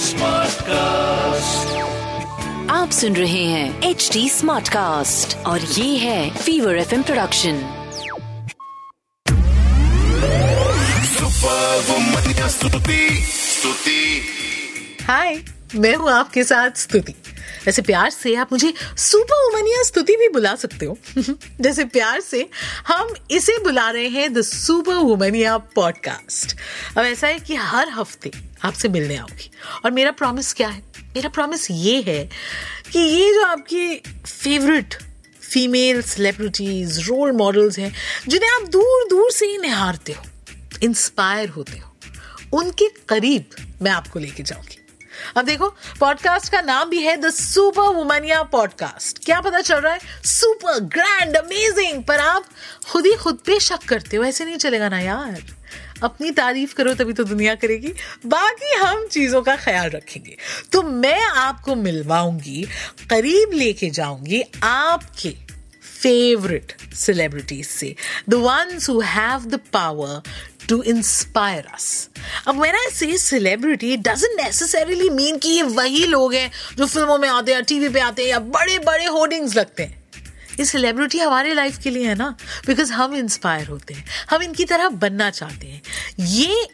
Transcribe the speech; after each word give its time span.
Smart 0.00 0.60
cast 0.62 1.78
आप 2.70 2.90
सुन 2.90 3.16
रहे 3.16 3.44
हैं 3.44 3.90
एच 3.90 4.08
डी 4.12 4.28
स्मार्ट 4.28 4.68
कास्ट 4.68 5.36
और 5.46 5.60
ये 5.60 5.96
है 5.96 6.30
फीवर 6.36 6.76
एफ़ 6.76 6.94
प्रोडक्शन 7.02 7.60
स्तुति 12.50 13.08
स्तुति 13.24 14.00
हाय 15.02 15.38
मैं 15.74 15.94
हूँ 15.94 16.10
आपके 16.10 16.44
साथ 16.44 16.70
स्तुति 16.76 17.14
वैसे 17.66 17.82
प्यार 17.82 18.10
से 18.10 18.34
आप 18.34 18.52
मुझे 18.52 18.74
सुपर 18.96 19.44
वुमन 19.44 19.68
या 19.68 19.82
स्तुति 19.82 20.16
भी 20.16 20.28
बुला 20.28 20.54
सकते 20.54 20.86
हो। 20.86 20.98
जैसे 21.60 21.84
प्यार 21.84 22.20
से 22.20 22.48
हम 22.86 23.14
इसे 23.30 23.58
बुला 23.58 23.90
रहे 23.90 24.08
हैं 24.08 24.34
द 24.34 24.42
सुपर 24.42 24.94
वुमन 24.94 25.34
या 25.34 25.58
पॉडकास्ट 25.58 26.56
अब 26.98 27.04
ऐसा 27.04 27.26
है 27.26 27.38
कि 27.38 27.54
हर 27.54 27.88
हफ़्ते 27.88 28.30
आपसे 28.64 28.88
मिलने 28.88 29.16
आऊँगी। 29.16 29.50
और 29.84 29.90
मेरा 29.90 30.10
प्रॉमिस 30.10 30.52
क्या 30.52 30.68
है? 30.68 30.82
मेरा 31.00 31.28
प्रॉमिस 31.28 31.70
ये 31.70 32.02
है 32.02 32.30
कि 32.92 32.98
ये 32.98 33.34
जो 33.34 33.44
आपके 33.44 33.96
favourite 34.26 34.94
female 35.40 36.02
celebrities 36.02 36.98
role 36.98 37.32
models 37.32 37.78
हैं, 37.78 37.94
जिन्हें 38.28 38.50
आप 38.50 38.62
दूर 38.62 39.08
दूर 39.10 39.30
से 39.30 39.46
ही 39.46 39.58
निहारते 39.58 40.12
हो 40.12 40.22
इंस्पायर 40.82 41.48
होते 41.48 41.78
हो, 41.78 41.96
उनके 42.52 42.84
करीब 43.08 43.44
मैं 43.82 43.90
आपको 43.90 44.18
लेके 44.18 44.42
जाऊँगी। 44.42 44.79
अब 45.36 45.44
देखो 45.44 45.76
पॉडकास्ट 46.00 46.52
का 46.52 46.60
नाम 46.60 46.90
भी 46.90 47.02
है 47.02 47.16
द 47.16 47.30
सुपर 47.30 47.82
वुमनिया 47.82 48.42
पॉडकास्ट 48.42 49.24
क्या 49.24 49.40
पता 49.40 49.60
चल 49.60 49.76
रहा 49.76 49.92
है? 49.92 50.00
सुपर 50.24 50.80
ग्रैंड 50.80 51.36
अमेजिंग 51.36 52.04
पर 52.04 52.18
आप 52.18 52.44
खुद 52.90 53.06
ही 53.06 53.14
खुद 53.14 53.34
पे 53.34 53.60
शक 53.60 53.82
करते 53.88 54.16
हो, 54.16 54.24
ऐसे 54.24 54.44
नहीं 54.44 54.56
चलेगा 54.56 54.88
ना 54.88 55.00
यार। 55.00 55.42
अपनी 56.02 56.30
तारीफ़ 56.30 56.74
करो, 56.74 56.94
तभी 56.94 57.12
तो 57.12 57.24
दुनिया 57.24 57.54
करेगी। 57.54 57.94
बाकी 58.26 58.74
हम 58.74 59.06
चीज़ों 59.06 59.42
का 59.42 59.56
ख्याल 59.56 59.90
रखेंगे। 59.90 60.36
तो 60.72 60.82
मैं 60.82 61.20
आपको 61.22 61.74
मिलवाऊँगी, 61.74 62.68
करीब 63.10 63.50
लेके 63.54 63.90
जाऊँगी 63.90 64.44
आपके 64.62 65.50
फेवरेट 66.02 66.94
सेलिब्रिटीज 66.94 67.66
से। 67.66 67.96
The 68.30 68.40
ones 68.44 68.88
who 68.90 69.02
have 69.02 69.42
the 69.44 69.58
power 69.76 70.20
to 70.70 70.80
inspire 70.92 71.64
us. 71.76 71.86
अब 72.46 72.60
when 72.62 72.74
I 72.74 72.86
say 72.94 73.16
celebrity, 73.18 73.92
it 73.92 74.02
doesn't 74.02 74.36
necessarily 74.40 75.08
mean 75.10 75.40
कि 75.42 75.48
ये 75.48 75.62
वही 75.78 76.04
लोग 76.06 76.34
हैं 76.34 76.50
जो 76.76 76.86
फ़िल्मों 76.86 77.18
में 77.18 77.28
आते 77.28 77.54
हैं 77.54 77.62
टीवी 77.64 77.88
पे 77.88 78.00
आते 78.00 78.22
हैं 78.22 78.28
या 78.30 78.38
बड़े 78.38 78.78
बड़े 78.78 79.04
होर्डिंग्स 79.06 79.56
लगते 79.56 79.82
हैं। 79.82 79.98
ये 80.60 80.64
सेलिब्रिटी 80.64 81.18
हमारे 81.18 81.54
लाइफ 81.54 81.78
के 81.82 81.90
लिए 81.90 82.06
है 82.08 82.14
ना? 82.14 82.34
बिकॉज़ 82.66 82.92
हम 82.92 83.14
इंस्पायर 83.14 83.66
होते 83.66 83.94
हैं। 83.94 84.04
हम 84.30 84.42
इनकी 84.42 84.64
तरह 84.64 84.88
बनना 84.88 85.30
चाहते 85.30 85.66
हैं। 85.66 85.82
ये 86.20 86.68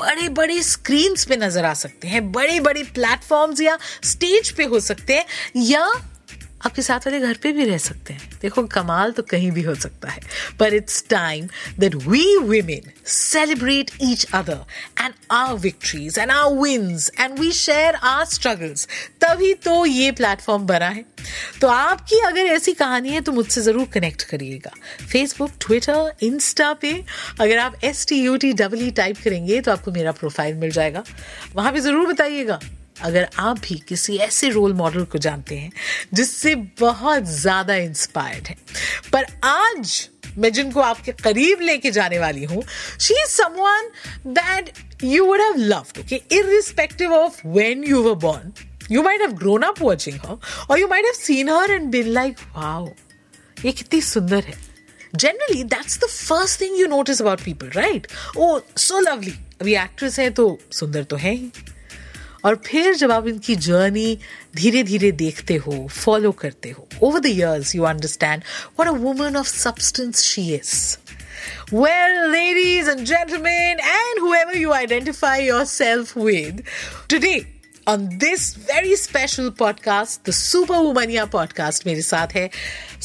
बड़े 0.00 0.28
बड़े 0.28 0.62
स्क्रीन 0.62 1.14
पे 1.28 1.36
नज़र 1.36 1.64
आ 1.64 1.72
सकते 1.74 2.08
हैं 2.08 2.30
बड़े 2.32 2.60
बड़े 2.60 2.82
प्लेटफॉर्म्स 2.94 3.60
या 3.60 3.78
स्टेज 4.04 4.50
पे 4.50 4.64
हो 4.64 4.80
सकते 4.80 5.14
हैं, 5.14 5.24
या 5.56 5.90
आपके 6.60 6.82
साथ 6.82 7.06
वाले 7.06 7.20
घर 7.20 7.38
पे 7.42 7.52
भी 7.52 7.64
रह 7.64 7.78
सकते 7.78 8.12
हैं। 8.12 8.38
देखो, 8.42 8.62
कमाल 8.68 9.12
तो 9.12 9.22
कहीं 9.24 9.50
भी 9.52 9.62
हो 9.62 9.74
सकता 9.76 10.08
है। 10.08 10.20
पर 10.58 10.74
it's 10.74 11.04
time 11.10 11.48
that 11.78 11.94
we 11.96 12.24
women 12.38 12.90
celebrate 13.08 13.90
each 14.02 14.24
other 14.34 14.64
and 15.00 15.14
our 15.32 15.54
victories 15.58 16.18
and 16.18 16.30
our 16.30 16.52
wins 16.54 17.10
and 17.20 17.38
we 17.38 17.50
share 17.52 17.94
our 17.94 18.24
struggles 18.26 18.86
तभी 19.20 19.52
तो 19.64 19.84
ये 19.86 20.10
प्लेटफॉर्म 20.12 20.66
बना 20.66 20.88
है। 20.88 21.04
तो 21.60 21.68
आपकी 21.68 22.20
अगर 22.26 22.46
ऐसी 22.48 22.72
कहानी 22.74 23.08
है 23.08 23.20
तो 23.20 23.32
मुझसे 23.32 23.60
ज़रूर 23.60 23.86
कनेक्ट 23.94 24.22
करिएगा। 24.22 24.70
फेसबुक 25.06 25.50
ट्विटर 25.60 26.12
इंस्टा 26.22 26.72
पे 26.72 26.92
अगर 27.40 27.58
आप 27.58 27.84
S 27.84 28.06
T 28.08 28.20
U 28.22 28.36
T 28.36 28.52
W 28.54 28.90
type 28.96 29.16
करेंगे 29.24 29.60
तो 29.60 29.72
आपको 29.72 29.92
मेरा 29.92 30.12
प्रोफ़ाइल 30.12 30.54
मिल 30.56 30.70
जाएगा। 30.70 31.04
वहाँ 31.54 31.72
पे 31.72 31.80
ज़रूर 31.80 32.06
बताइएगा। 32.06 32.60
अगर 33.02 33.28
आप 33.38 33.58
भी 33.60 33.74
किसी 33.88 34.16
ऐसे 34.18 34.48
रोल 34.50 34.74
मॉडल 34.74 35.04
को 35.04 35.18
जानते 35.18 35.58
हैं, 35.58 35.72
जिससे 36.14 36.54
बहुत 36.80 37.24
ज़्यादा 37.32 37.74
इंस्पायर्ड 37.76 38.46
है। 38.46 38.56
पर 39.12 39.26
आज 39.44 40.08
मैं 40.38 40.52
जिनको 40.52 40.80
आपके 40.80 41.12
करीब 41.14 41.60
लेके 41.60 41.90
जाने 41.90 42.18
वाली 42.18 42.44
हूँ 42.44 42.62
she 43.00 43.14
is 43.14 43.30
someone 43.30 43.90
that 44.28 44.72
you 45.04 45.24
would 45.26 45.40
have 45.40 45.56
loved 45.58 45.98
okay 46.00 46.20
irrespective 46.32 47.12
of 47.14 47.40
when 47.46 47.84
you 47.84 48.02
were 48.02 48.14
born 48.20 48.52
you 48.90 49.02
might 49.02 49.20
have 49.20 49.32
grown 49.38 49.62
up 49.62 49.82
watching 49.82 50.18
her 50.20 50.36
और 50.70 50.80
you 50.80 50.88
might 50.88 51.04
have 51.04 51.14
seen 51.16 51.48
her 51.50 51.70
and 51.70 51.90
been 51.90 52.08
like 52.08 52.38
wow 52.56 52.88
ये 53.64 53.72
कितनी 53.72 54.00
सुंदर 54.02 54.44
है। 54.44 54.54
Generally 55.14 55.62
that's 55.64 55.98
the 55.98 56.06
first 56.08 56.60
thing 56.60 56.78
you 56.80 56.86
notice 56.86 57.20
about 57.22 57.40
people 57.44 57.70
right 57.74 58.06
oh 58.38 58.58
so 58.78 59.00
lovely 59.00 59.34
अभी 59.60 59.74
actress 59.76 60.18
है 60.18 60.28
तो 60.30 60.58
सुंदर 60.72 61.04
तो 61.04 61.16
है 61.16 61.34
ही। 61.34 61.50
और 62.44 62.60
फिर 62.66 62.94
जब 62.96 63.12
आप 63.12 63.26
इनकी 63.28 63.56
जर्नी 63.68 64.18
धीरे 64.56 64.82
धीरे 64.82 65.12
देखते 65.24 65.56
हो 65.66 65.86
फॉलो 65.90 66.32
करते 66.42 66.70
हो 66.70 66.88
over 67.02 67.20
the 67.20 67.26
years 67.26 67.74
you 67.74 67.82
understand 67.92 68.42
what 68.78 68.88
a 68.88 68.96
woman 69.04 69.36
of 69.36 69.48
substance 69.48 70.22
she 70.22 70.52
is 70.54 70.74
Well, 71.72 72.14
ladies 72.32 72.88
and 72.88 73.06
gentlemen, 73.06 73.78
and 73.90 74.18
whoever 74.22 74.56
you 74.62 74.72
identify 74.78 75.36
yourself 75.38 76.10
with, 76.24 76.58
today 77.08 77.46
on 77.86 78.04
this 78.24 78.48
very 78.70 78.96
special 78.96 79.50
podcast, 79.62 80.22
the 80.24 80.34
Super 80.38 80.80
Womania 80.86 81.24
podcast, 81.36 81.86
मेरे 81.86 82.02
साथ 82.02 82.34
है 82.34 82.48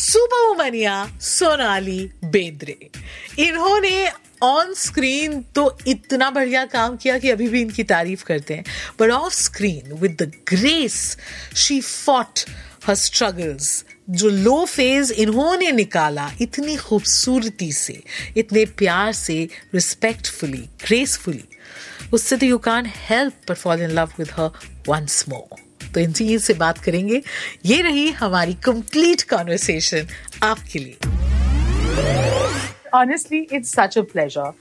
super 0.07 0.47
वुमनिया 0.47 0.97
Sonali 1.22 2.00
बेद्रे 2.25 2.78
इन्होंने 3.47 3.95
on 4.45 4.73
screen 4.73 5.41
तो 5.56 5.78
इतना 5.88 6.29
बढ़िया 6.31 6.66
काम 6.67 6.95
किया 6.97 7.17
कि 7.19 7.29
अभी 7.29 7.47
भी 7.50 7.61
इनकी 7.61 7.83
तारीफ़ 7.85 8.23
करते 8.25 8.53
हैं। 8.53 8.63
But 9.00 9.11
off 9.11 9.33
screen 9.33 9.94
with 9.94 10.17
the 10.22 10.31
grace 10.50 11.17
she 11.56 11.79
fought 11.81 12.39
her 12.88 12.95
struggles 12.95 13.83
जो 14.09 14.29
लो 14.29 14.63
फ़ेज़ 14.66 15.11
इन्होंने 15.13 15.72
निकाला 15.72 16.29
इतनी 16.41 16.75
खूबसूरती 16.78 17.72
से, 17.72 18.01
इतने 18.38 18.66
प्यार 18.78 19.11
से 19.13 19.47
रिस्पेक्टफुली 19.75 20.63
ग्रेसफुली 20.85 21.44
उससे 22.13 22.38
तो 22.38 22.45
यू 22.45 22.57
कान 22.57 22.91
हेल्प 23.09 23.33
पर 23.47 23.56
fall 23.56 23.81
in 23.81 23.91
love 23.91 24.12
with 24.19 24.31
her 24.31 24.50
once 24.88 25.23
more 25.29 25.63
तो 25.94 26.00
इन 26.00 26.12
चीज़ 26.13 26.44
से 26.44 26.53
बात 26.53 26.77
करेंगे। 26.77 27.22
ये 27.66 27.81
रही 27.81 28.09
हमारी 28.13 28.53
कंप्लीट 28.66 29.22
कॉन्वर्सेशन 29.29 30.07
आपके 30.44 30.79
लिए। 30.79 32.34
honestly, 32.94 33.48
it's 33.50 33.70
such 33.70 33.97
a 33.97 34.04
pleasure. 34.04 34.53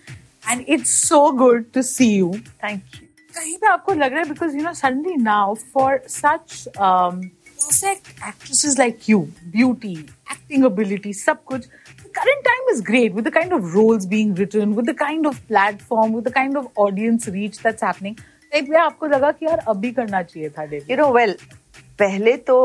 And 0.49 0.65
it's 0.67 0.91
so 1.07 1.31
good 1.31 1.73
to 1.73 1.83
see 1.83 2.15
you. 2.15 2.31
Thank 2.61 2.99
you. 2.99 3.07
कहीं 3.35 3.57
पे 3.57 3.67
आपको 3.67 3.93
लग 3.93 4.13
रहा 4.13 4.21
है 4.21 4.29
because 4.29 4.55
you 4.55 4.63
know 4.63 4.73
suddenly 4.77 5.15
now 5.17 5.55
for 5.73 6.01
such 6.07 6.67
um, 6.77 7.19
perfect 7.59 8.07
actresses 8.29 8.77
like 8.79 9.07
you, 9.07 9.19
beauty, 9.57 9.93
acting 10.35 10.65
ability, 10.69 11.13
सब 11.13 11.43
कुछ, 11.51 11.67
the 12.03 12.09
current 12.17 12.43
time 12.49 12.71
is 12.73 12.81
great 12.81 13.13
with 13.13 13.29
the 13.29 13.33
kind 13.37 13.53
of 13.53 13.75
roles 13.75 14.07
being 14.15 14.33
written, 14.33 14.75
with 14.79 14.87
the 14.91 14.97
kind 15.03 15.27
of 15.31 15.45
platform, 15.47 16.13
with 16.13 16.23
the 16.23 16.33
kind 16.39 16.57
of 16.57 16.67
audience 16.75 17.27
reach 17.37 17.59
that's 17.59 17.87
happening. 17.89 18.17
एक 18.55 18.69
पे 18.69 18.77
आपको 18.77 19.07
लगा 19.07 19.31
कि 19.31 19.45
यार 19.45 19.59
अभी 19.75 19.91
करना 19.99 20.21
चाहिए 20.23 20.49
था 20.57 20.65
डेब्यू 20.65 20.95
You 20.95 21.01
know, 21.01 21.11
well, 21.19 21.35
पहले 21.99 22.35
तो 22.49 22.57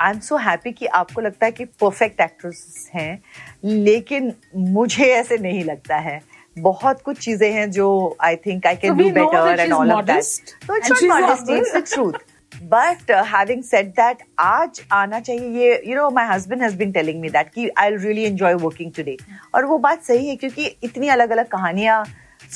आई 0.00 0.10
एम 0.10 0.18
सो 0.20 0.36
हैप्पी 0.36 0.72
कि 0.72 0.86
आपको 0.86 1.20
लगता 1.20 1.46
है 1.46 1.52
कि 1.52 1.64
परफेक्ट 1.64 2.20
एक्ट्रेस 2.20 2.90
हैं 2.94 3.22
लेकिन 3.64 4.32
मुझे 4.56 5.04
ऐसे 5.04 5.38
नहीं 5.38 5.64
लगता 5.64 5.96
है। 5.96 6.20
बहुत 6.56 7.02
कुछ 7.02 7.18
चीज़ें 7.18 7.52
हैं 7.52 7.70
जो 7.70 8.16
I 8.20 8.36
think 8.36 8.66
I 8.66 8.76
can 8.76 8.96
do 8.96 9.10
better 9.10 9.60
and 9.60 9.72
all 9.72 9.92
of 9.92 10.04
that 10.04 10.24
no 10.70 10.76
it's 10.76 11.02
not 11.02 11.20
modesty 11.20 11.56
it's 11.56 11.76
the 11.76 11.84
truth 11.94 12.12
but 12.62 13.10
having 13.10 13.62
said 13.62 13.88
that 13.90 14.22
आज 14.38 14.80
आना 14.92 15.20
चाहिए 15.20 15.48
ये 15.60 15.82
you 15.86 15.96
know 15.96 16.10
my 16.10 16.26
husband 16.26 16.62
has 16.62 16.76
been 16.76 16.92
telling 16.92 17.20
me 17.20 17.28
that 17.28 17.50
कि 17.54 17.68
I 17.78 17.96
really 17.96 18.24
enjoy 18.24 18.54
working 18.54 18.92
today 18.92 19.16
और 19.54 19.64
वो 19.64 19.78
बात 19.78 20.04
सही 20.04 20.28
है 20.28 20.36
क्योंकि 20.36 20.66
इतनी 20.82 21.08
अलग 21.08 21.30
अलग 21.30 21.48
कहानियाँ 21.48 22.04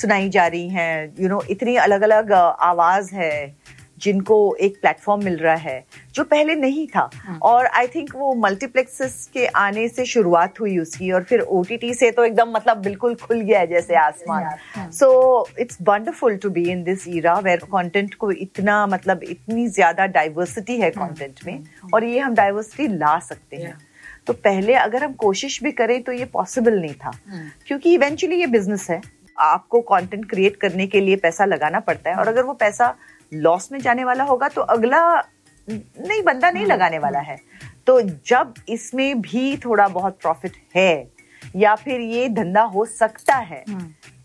सुनाई 0.01 0.29
जा 0.29 0.47
रही 0.47 0.69
हैं 0.69 1.13
यू 1.19 1.29
नो 1.29 1.41
इतनी 1.49 1.75
अलग 1.75 2.01
अलग 2.01 2.31
आवाज़ 2.31 3.13
है। 3.15 3.55
जिनको 4.03 4.35
एक 4.61 4.79
प्लेटफॉर्म 4.81 5.23
मिल 5.23 5.37
रहा 5.37 5.55
है 5.55 5.83
जो 6.15 6.23
पहले 6.25 6.55
नहीं 6.55 6.85
था। 6.87 7.09
और 7.43 7.65
आई 7.67 7.87
थिंक 7.87 8.09
वो 8.15 8.33
मल्टीप्लेक्सेस 8.37 9.29
के 9.33 9.45
आने 9.47 9.87
से 9.89 10.05
शुरुआत 10.05 10.59
हुई 10.59 10.77
उसकी 10.79 11.11
और 11.11 11.23
फिर 11.23 11.39
ओटीटी 11.39 11.93
से 11.93 12.11
तो 12.11 12.25
एकदम 12.25 12.51
मतलब 12.51 12.81
बिल्कुल 12.83 13.15
खुल 13.17 13.41
गया 13.41 13.59
है 13.59 13.67
जैसे 13.67 13.95
आसमान। 13.97 14.91
So 14.91 15.47
it's 15.59 15.77
wonderful 15.83 16.37
to 16.37 16.49
be 16.49 16.63
in 16.71 16.83
this 16.83 17.07
era 17.07 17.37
where 17.39 17.63
content 17.71 18.13
को 18.15 18.31
इतना 18.33 18.85
मतलब 18.87 19.23
इतनी 19.25 19.67
ज़्यादा 19.69 20.05
डाइवर्सिटी 20.09 20.77
है 20.77 20.89
कंटेंट 20.91 21.39
में 21.47 21.63
और 21.93 22.03
ये 22.03 22.19
हम 22.19 22.35
डाइवर्सिटी 22.35 22.87
ला 22.89 23.17
सकते 23.21 23.57
हैं। 23.57 23.77
तो 24.27 24.33
पहले 24.35 24.73
अगर 24.75 25.03
हम 25.03 25.13
कोशिश 25.19 25.61
भी 25.63 25.71
करें 25.73 26.01
तो 26.03 26.11
ये 26.11 26.25
पॉसिबल 26.33 26.79
नहीं 26.81 26.93
था। 26.95 27.11
क्योंकि 27.67 27.93
इवेंचुअली 27.93 28.35
ये 28.35 28.47
बिज़नेस 28.49 28.89
है। 28.89 29.01
आपको 29.37 29.79
कंटेंट 29.83 30.29
क्रिएट 30.29 30.55
करने 30.55 30.85
के 30.87 30.99
लिए 31.01 31.15
पैसा 31.17 31.45
लगाना 31.45 31.79
पड़ता 31.81 32.09
है 32.09 32.15
और 32.15 32.27
अगर 32.27 32.43
वो 32.43 32.53
पैसा 32.55 32.93
लॉस 33.35 33.71
में 33.71 33.79
जाने 33.79 34.03
वाला 34.03 34.23
होगा 34.23 34.47
तो 34.47 34.61
अगला 34.63 35.01
नहीं 35.67 36.21
बंदा 36.23 36.51
नहीं 36.51 36.65
लगाने 36.65 36.97
वाला 36.99 37.19
है। 37.21 37.37
तो 37.87 37.99
जब 38.01 38.53
इसमें 38.69 39.21
भी 39.21 39.55
थोड़ा 39.57 39.87
बहुत 39.89 40.17
प्रॉफिट 40.21 40.53
है 40.75 41.07
या 41.55 41.75
फिर 41.75 42.01
ये 42.01 42.27
धंधा 42.29 42.61
हो 42.63 42.85
सकता 42.87 43.35
है 43.35 43.63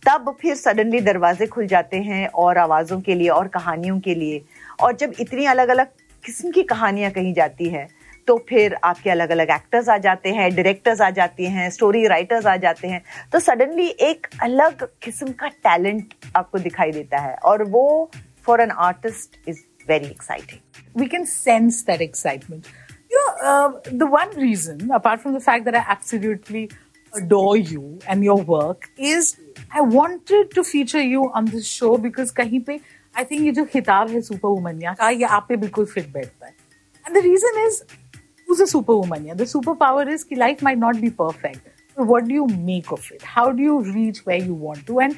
तब 0.02 0.34
फिर 0.40 0.54
सडनली 0.54 1.00
दरवाजे 1.00 1.46
खुल 1.46 1.66
जाते 1.66 1.96
हैं 1.98 2.26
और 2.28 2.58
आवाजों 2.58 3.00
के 3.00 3.14
लिए 3.14 3.28
और 3.28 3.48
कहानियों 3.48 3.98
के 4.00 4.14
लिए। 4.14 4.42
और 4.80 4.96
जब 4.96 5.14
इतनी 5.20 5.46
अलग 5.46 5.68
अलग 5.68 5.86
किस्म 6.24 6.50
की 6.50 6.62
कहानियाँ 6.64 7.10
कही 7.10 7.32
जाती 7.32 7.68
है 7.68 7.86
तो 8.28 8.36
फिर 8.48 8.74
आपके 8.84 9.10
अलग 9.10 9.30
अलग 9.30 9.50
एक्टर्स 9.50 9.88
आ 9.88 9.96
जाते 9.98 10.30
हैं 10.30 10.50
डायरेक्टर्स 10.54 11.00
आ 11.00 11.08
जाते 11.10 11.46
हैं 11.46 11.68
स्टोरी 11.70 12.06
राइटर्स 12.06 12.46
आ 12.46 12.56
जाते 12.56 12.88
हैं। 12.88 13.02
तो 13.32 13.40
सडनली 13.40 13.86
एक 14.00 14.26
अलग 14.42 14.86
किस्म 15.02 15.32
का 15.32 15.48
टैलेंट 15.48 16.14
आपको 16.36 16.58
दिखाई 16.58 16.92
देता 16.92 17.18
है 17.18 17.34
और 17.34 17.62
वो 17.66 18.10
For 18.47 18.61
an 18.61 18.71
artist 18.89 19.37
is 19.49 19.63
very 19.89 20.07
exciting 20.07 20.59
we 20.95 21.07
can 21.07 21.25
sense 21.25 21.83
that 21.83 22.01
excitement. 22.01 22.67
You 23.11 23.19
know, 23.19 23.51
uh, 23.51 23.79
the 23.91 24.05
one 24.05 24.29
reason, 24.37 24.91
apart 24.91 25.21
from 25.21 25.33
the 25.33 25.39
fact 25.39 25.65
that 25.65 25.75
I 25.75 25.83
absolutely 25.87 26.69
adore 27.15 27.57
you 27.57 27.99
and 28.07 28.23
your 28.23 28.41
work, 28.41 28.89
is 28.97 29.37
I 29.71 29.81
wanted 29.81 30.51
to 30.51 30.63
feature 30.63 31.01
you 31.01 31.31
on 31.33 31.45
this 31.45 31.67
show 31.67 31.97
because 31.97 32.31
कहीं 32.31 32.63
पे 32.65 32.79
I 33.15 33.23
think 33.23 33.41
ये 33.41 33.51
जो 33.51 33.65
खिताब 33.65 34.09
है 34.09 34.21
super 34.21 34.49
वुमनिया 34.49 34.93
का 34.99 35.09
ये 35.09 35.25
आप 35.37 35.45
पे 35.49 35.55
बिल्कुल 35.65 35.85
फिट 35.85 36.11
बैठता 36.13 36.45
है 36.45 36.55
and 37.07 37.17
the 37.17 37.23
reason 37.23 37.65
is 37.65 37.83
who's 38.47 38.59
a 38.59 38.67
super 38.67 38.95
woman 38.95 39.23
the 39.37 39.45
superpower 39.51 40.07
is 40.15 40.23
ki 40.23 40.35
life 40.39 40.61
might 40.67 40.79
not 40.79 40.99
be 41.03 41.09
perfect 41.19 41.69
but 41.95 42.05
what 42.05 42.27
do 42.27 42.33
you 42.33 42.47
make 42.65 42.91
of 42.97 43.05
it 43.15 43.23
how 43.35 43.45
do 43.59 43.63
you 43.67 43.77
reach 43.93 44.19
where 44.25 44.43
you 44.49 44.57
want 44.65 44.85
to 44.89 44.99
and 45.05 45.15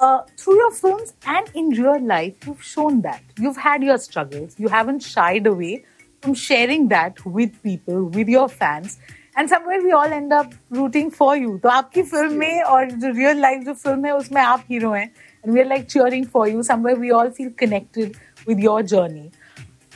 uh, 0.00 0.22
through 0.36 0.56
your 0.56 0.70
films 0.70 1.14
and 1.26 1.50
in 1.54 1.70
real 1.70 2.00
life 2.00 2.46
you've 2.46 2.62
shown 2.62 3.02
that 3.02 3.22
you've 3.38 3.56
had 3.56 3.82
your 3.82 3.98
struggles 3.98 4.54
you 4.58 4.68
haven't 4.68 5.00
shied 5.00 5.46
away 5.46 5.84
from 6.22 6.34
sharing 6.34 6.88
that 6.88 7.24
with 7.24 7.62
people 7.62 8.04
with 8.04 8.28
your 8.28 8.48
fans 8.48 8.98
and 9.36 9.48
somewhere 9.48 9.80
we 9.82 9.92
all 9.92 10.16
end 10.18 10.32
up 10.32 10.54
rooting 10.70 11.10
for 11.10 11.36
you 11.36 11.58
तो 11.62 11.68
आपकी 11.68 12.02
film 12.02 12.38
में 12.38 12.62
और 12.62 12.90
जो 12.90 13.12
real 13.16 13.40
life 13.40 13.62
जो 13.64 13.74
film 13.84 14.06
है 14.06 14.12
उसमें 14.16 14.42
आप 14.42 14.64
hero 14.70 14.92
हैं 14.92 15.10
and 15.42 15.52
we're 15.54 15.68
like 15.70 15.88
cheering 15.94 16.26
for 16.36 16.46
you 16.48 16.62
somewhere 16.62 16.96
we 17.04 17.10
all 17.20 17.30
feel 17.38 17.50
connected 17.64 18.16
with 18.46 18.58
your 18.68 18.82
journey 18.94 19.30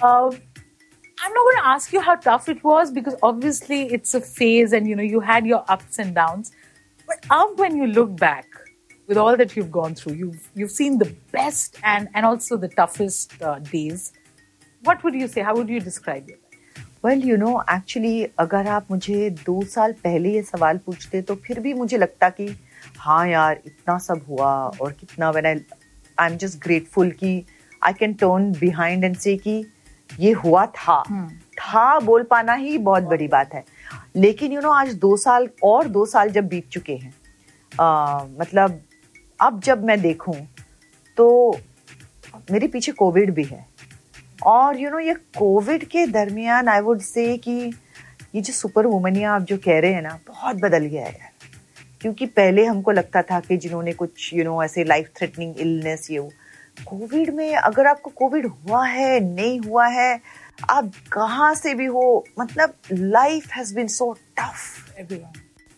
uh, 0.03 0.31
I'm 1.21 1.33
not 1.35 1.45
going 1.45 1.57
to 1.57 1.67
ask 1.67 1.93
you 1.93 2.01
how 2.01 2.15
tough 2.15 2.49
it 2.49 2.63
was 2.63 2.91
because 2.93 3.17
obviously 3.23 3.83
it's 3.93 4.15
a 4.15 4.21
phase 4.21 4.73
and 4.73 4.87
you 4.87 4.95
know 4.95 5.03
you 5.03 5.21
had 5.21 5.47
your 5.47 5.65
ups 5.69 5.99
and 5.99 6.15
downs. 6.15 6.53
But 7.07 7.25
up 7.31 7.59
when 7.59 7.77
you 7.77 7.87
look 7.87 8.15
back 8.17 8.47
with 9.10 9.18
all 9.18 9.38
that 9.38 9.56
you've 9.56 9.72
gone 9.72 9.96
through, 9.96 10.14
you've 10.14 10.50
you've 10.56 10.72
seen 10.72 10.98
the 10.98 11.10
best 11.32 11.78
and 11.84 12.10
and 12.14 12.26
also 12.26 12.58
the 12.58 12.70
toughest 12.70 13.42
uh, 13.42 13.60
days. 13.60 14.12
What 14.84 15.04
would 15.04 15.14
you 15.16 15.28
say? 15.28 15.42
How 15.42 15.56
would 15.56 15.70
you 15.70 15.80
describe 15.80 16.30
it? 16.30 16.40
Well 17.06 17.24
you 17.28 17.38
know 17.38 17.50
actually 17.72 18.24
अगर 18.40 18.68
आप 18.74 18.92
मुझे 18.92 19.30
दो 19.46 19.62
साल 19.70 19.94
पहले 20.04 20.30
ये 20.34 20.42
सवाल 20.44 20.78
पूछते 20.86 21.22
तो 21.22 21.36
फिर 21.48 21.60
भी 21.60 21.74
मुझे 21.74 21.98
लगता 21.98 22.30
कि 22.38 22.48
हाँ 22.98 23.28
यार 23.28 23.60
इतना 23.66 23.98
सब 24.06 24.22
हुआ 24.28 24.52
और 24.82 24.92
कितना 25.00 25.30
when 25.32 25.46
I 25.46 25.60
I 26.20 26.32
am 26.32 26.38
just 26.44 26.60
grateful 26.64 27.12
कि 27.20 27.34
I 27.82 27.94
can 28.00 28.14
turn 28.22 28.52
behind 28.60 29.04
and 29.04 29.16
से 29.26 29.36
कि 29.38 29.64
ये 30.20 30.32
हुआ 30.46 30.66
था 30.80 31.02
था 31.60 32.00
बोल 32.06 32.24
पाना 32.32 32.54
ही 32.64 32.78
बहुत 32.88 33.04
बड़ी 33.04 33.28
बात 33.28 33.54
है 33.54 33.64
लेकिन 34.16 34.52
यू 34.52 34.60
you 34.60 34.66
नो 34.66 34.70
know, 34.70 34.80
आज 34.82 34.94
दो 35.04 35.16
साल 35.18 35.50
और 35.64 35.88
दो 35.98 36.06
साल 36.06 36.30
जब 36.38 36.48
बीत 36.48 36.70
चुके 36.72 36.96
हैं 36.96 37.14
आ, 37.72 38.24
मतलब 38.40 38.82
अब 39.42 39.60
जब 39.62 39.84
मैं 39.84 40.02
देखूँ 40.02 40.36
तो 41.18 41.58
मेरे 42.52 42.68
पीछे 42.68 42.92
कोविड 42.92 43.34
भी 43.34 43.44
है। 43.44 43.66
और 44.46 44.78
यू 44.78 44.82
you 44.82 44.92
नो 44.92 44.98
know, 44.98 45.08
ये 45.08 45.14
कोविड 45.38 45.84
के 45.86 46.06
दरमियान 46.08 46.68
आई 46.68 46.80
वुड 46.80 47.02
से 47.02 47.38
कि 47.38 47.52
ये 48.36 48.42
जो 48.42 48.54
सुपर 48.54 48.86
वुमनिया 48.86 49.34
आप 49.34 49.42
जो 49.42 49.58
कह 49.58 49.80
रहे 49.80 49.94
हैं 49.94 50.02
ना 50.02 50.20
बहुत 50.28 50.56
बदल 50.56 50.86
गया 50.86 51.06
है। 51.06 51.32
क्योंकि 52.02 52.26
पहले 52.26 52.66
हमको 52.66 52.92
लगता 52.92 53.22
था 53.22 53.40
कि 53.40 53.58
जिन्होंने 53.58 53.92
कुछ 53.92 54.34
यू 54.34 54.40
you 54.40 54.48
नो 54.48 54.54
know, 54.54 54.66
ऐसे 54.66 54.84
लाइफ 54.84 55.12
थ्रेटनिंग 55.18 55.58
इलनेस 55.58 56.08
ये 56.12 56.30
कोविड 56.86 57.34
में 57.34 57.56
अगर 57.56 57.88
आपको 57.88 58.10
कोविड 58.10 58.48
हुआ 58.48 58.86
है 58.88 59.20
नहीं 59.20 59.60
हुआ 59.60 59.88
है 59.88 60.20
आप 60.70 60.92
कहाँ 61.12 61.54
से 61.56 61.74
भी 61.76 61.86
हो 61.86 62.26
मतलब 62.40 62.74
life 62.92 63.52
has 63.52 63.76
been 63.76 63.88
so 63.88 64.12
tough 64.40 65.02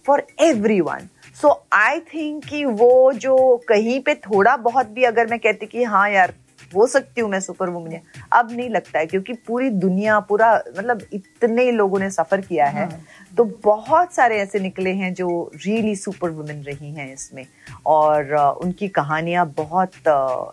for 0.06 0.28
everyone 0.82 1.08
so 1.42 1.50
I 1.74 2.00
think 2.00 2.46
कि 2.46 2.66
वो 2.66 3.12
जो 3.14 3.36
कहीं 3.68 4.00
पे 4.00 4.14
थोड़ा 4.16 4.58
बहुत 4.58 4.88
भी 4.88 5.04
अगर 5.04 5.28
मैं 5.28 5.40
कहती 5.40 5.66
कि 5.66 5.84
हाँ 5.84 6.10
यार 6.10 6.34
हो 6.76 6.86
सकती 6.88 7.22
हूँ 7.22 7.30
मैं 7.30 7.40
सुपर 7.40 7.70
वुमन 7.70 8.00
अब 8.34 8.52
नहीं 8.52 8.70
लगता 8.70 9.00
है 9.00 9.06
क्योंकि 9.06 9.34
पूरी 9.48 9.70
दुनिया 9.70 10.20
पूरा 10.20 10.54
मतलब 10.78 11.02
इतने 11.14 11.72
लोगों 11.72 12.00
ने 12.00 12.10
सफ़र 12.10 12.42
किया 12.42 12.66
है। 12.66 12.86
हाँ। 12.90 13.00
तो 13.38 13.44
बहुत 13.64 14.14
सारे 14.14 14.38
ऐसे 14.38 14.60
निकले 14.60 14.92
हैं 14.94 15.14
जो 15.14 15.52
रियली 15.66 15.96
सुपर 15.96 16.30
वुमेन 16.30 16.62
रही 16.64 16.92
हैं 16.92 17.14
इसमें। 17.14 17.46
और 17.86 18.34
उनकी 18.64 18.88
कहानियाँ 18.88 19.46
बहुत 19.58 19.92